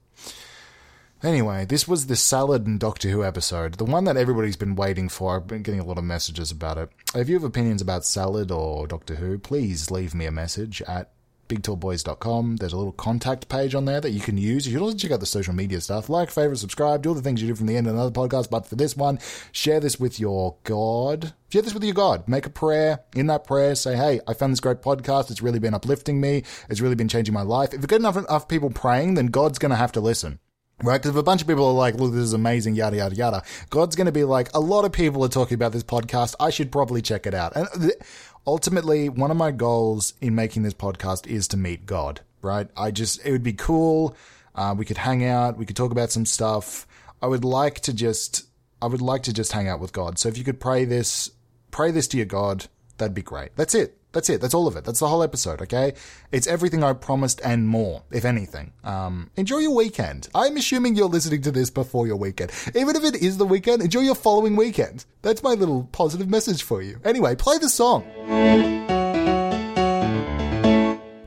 Anyway, 1.24 1.66
this 1.66 1.88
was 1.88 2.08
the 2.08 2.16
Salad 2.16 2.66
and 2.66 2.80
Doctor 2.80 3.10
Who 3.10 3.24
episode, 3.24 3.76
the 3.76 3.86
one 3.86 4.06
that 4.06 4.18
everybody's 4.18 4.58
been 4.58 4.76
waiting 4.76 5.08
for. 5.08 5.36
I've 5.36 5.46
been 5.46 5.62
getting 5.62 5.80
a 5.80 5.86
lot 5.86 6.00
of 6.00 6.04
messages 6.04 6.50
about 6.50 6.80
it. 6.80 6.90
If 7.14 7.30
you 7.30 7.36
have 7.36 7.44
opinions 7.44 7.80
about 7.80 8.06
Salad 8.06 8.50
or 8.50 8.88
Doctor 8.88 9.16
Who, 9.16 9.38
please 9.38 9.92
leave 9.92 10.16
me 10.16 10.26
a 10.26 10.32
message 10.32 10.82
at 10.84 11.12
bigtallboys.com. 11.52 12.56
There's 12.56 12.72
a 12.72 12.78
little 12.78 12.94
contact 12.94 13.50
page 13.50 13.76
on 13.76 13.84
there 13.84 14.00
that 14.00 14.12
you 14.12 14.22
can 14.22 14.38
use. 14.38 14.66
You 14.66 14.74
should 14.74 14.82
also 14.82 14.98
check 14.98 15.12
out 15.12 15.20
the 15.20 15.26
social 15.26 15.54
media 15.54 15.82
stuff. 15.82 16.08
Like, 16.08 16.32
favorite, 16.32 16.58
subscribe, 16.58 17.02
do 17.02 17.10
all 17.10 17.16
the 17.16 17.22
things 17.22 17.42
you 17.42 17.48
do 17.50 17.56
from 17.56 17.68
the 17.68 17.76
end 17.76 17.88
of 17.88 17.94
another 17.94 18.12
podcast. 18.12 18.50
But 18.50 18.66
for 18.66 18.76
this 18.76 18.96
one, 18.96 19.20
share 19.52 19.82
this 19.82 20.00
with 20.00 20.20
your 20.20 20.56
God. 20.64 21.34
Share 21.50 21.62
this 21.62 21.74
with 21.74 21.84
your 21.84 21.94
God. 21.94 22.28
Make 22.28 22.46
a 22.46 22.50
prayer. 22.50 23.02
In 23.16 23.28
that 23.28 23.44
prayer, 23.44 23.76
say, 23.76 23.98
hey, 23.98 24.22
I 24.28 24.34
found 24.34 24.54
this 24.54 24.62
great 24.62 24.82
podcast. 24.82 25.30
It's 25.30 25.42
really 25.42 25.60
been 25.60 25.74
uplifting 25.74 26.22
me. 26.22 26.44
It's 26.70 26.80
really 26.80 26.96
been 26.96 27.10
changing 27.10 27.34
my 27.34 27.42
life. 27.42 27.74
If 27.74 27.82
you've 27.82 27.88
got 27.88 28.00
enough, 28.00 28.16
enough 28.16 28.48
people 28.48 28.70
praying, 28.70 29.16
then 29.16 29.28
God's 29.28 29.60
going 29.60 29.72
to 29.72 29.76
have 29.76 29.92
to 29.94 30.02
listen. 30.02 30.40
Right? 30.84 31.00
Because 31.00 31.12
if 31.12 31.18
a 31.18 31.24
bunch 31.24 31.42
of 31.42 31.48
people 31.48 31.68
are 31.68 31.74
like, 31.74 31.96
look, 31.96 32.12
this 32.12 32.24
is 32.24 32.34
amazing, 32.34 32.74
yada, 32.76 32.98
yada, 32.98 33.16
yada, 33.16 33.44
God's 33.70 33.96
going 33.96 34.08
to 34.08 34.12
be 34.12 34.24
like, 34.24 34.50
a 34.56 34.60
lot 34.60 34.84
of 34.84 34.92
people 34.92 35.24
are 35.24 35.30
talking 35.30 35.54
about 35.54 35.74
this 35.74 35.84
podcast. 35.84 36.34
I 36.40 36.50
should 36.50 36.72
probably 36.72 37.04
check 37.04 37.28
it 37.28 37.36
out. 37.36 37.56
And 37.56 37.68
th- 37.80 37.98
ultimately, 38.46 39.10
one 39.10 39.32
of 39.32 39.38
my 39.38 39.52
goals 39.52 40.14
in 40.22 40.36
making 40.36 40.64
this 40.64 40.74
podcast 40.74 41.28
is 41.28 41.48
to 41.50 41.58
meet 41.58 41.86
God, 41.86 42.22
right? 42.42 42.68
I 42.76 42.92
just, 42.92 43.26
it 43.26 43.32
would 43.32 43.44
be 43.44 43.54
cool. 43.54 44.16
Uh, 44.56 44.76
we 44.78 44.86
could 44.86 44.98
hang 44.98 45.26
out. 45.26 45.58
We 45.58 45.66
could 45.66 45.76
talk 45.76 45.92
about 45.92 46.12
some 46.12 46.26
stuff. 46.26 46.88
I 47.22 47.28
would 47.28 47.46
like 47.46 47.80
to 47.82 47.94
just, 47.94 48.46
I 48.82 48.88
would 48.88 49.02
like 49.02 49.24
to 49.24 49.34
just 49.34 49.52
hang 49.52 49.68
out 49.68 49.80
with 49.80 49.94
God. 49.94 50.18
So 50.20 50.28
if 50.30 50.38
you 50.38 50.44
could 50.44 50.60
pray 50.60 50.86
this, 50.86 51.32
pray 51.70 51.92
this 51.92 52.08
to 52.10 52.18
your 52.18 52.26
God, 52.26 52.68
that'd 52.98 53.14
be 53.14 53.22
great. 53.22 53.56
That's 53.56 53.76
it. 53.76 53.98
That's 54.13 54.30
it. 54.30 54.41
That's 54.41 54.54
all 54.54 54.67
of 54.67 54.76
it. 54.76 54.84
That's 54.84 55.00
the 55.00 55.08
whole 55.08 55.24
episode, 55.24 55.62
okay? 55.62 55.93
It's 56.32 56.47
everything 56.47 56.84
I 56.84 56.93
promised 56.93 57.39
and 57.43 57.67
more, 57.67 58.04
if 58.12 58.26
anything. 58.26 58.74
Um, 58.84 59.30
enjoy 59.38 59.60
your 59.60 59.76
weekend. 59.76 60.28
I'm 60.36 60.58
assuming 60.58 60.95
you're 60.95 61.08
listening 61.08 61.41
to 61.43 61.52
this 61.52 61.69
before 61.69 62.08
your 62.08 62.17
weekend. 62.17 62.52
Even 62.76 62.95
if 62.95 63.04
it 63.04 63.15
is 63.21 63.38
the 63.38 63.45
weekend, 63.45 63.82
enjoy 63.82 64.02
your 64.02 64.15
following 64.15 64.56
weekend. 64.56 65.06
That's 65.21 65.43
my 65.43 65.54
little 65.54 65.86
positive 65.91 66.30
message 66.30 66.63
for 66.63 66.82
you. 66.82 67.00
Anyway, 67.06 67.36
play 67.36 67.58
the 67.58 67.69
song. 67.69 68.04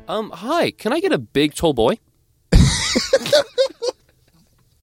Um, 0.06 0.30
hi, 0.30 0.70
can 0.72 0.92
I 0.92 1.00
get 1.00 1.12
a 1.12 1.18
big 1.18 1.54
tall 1.54 1.72
boy? 1.72 1.98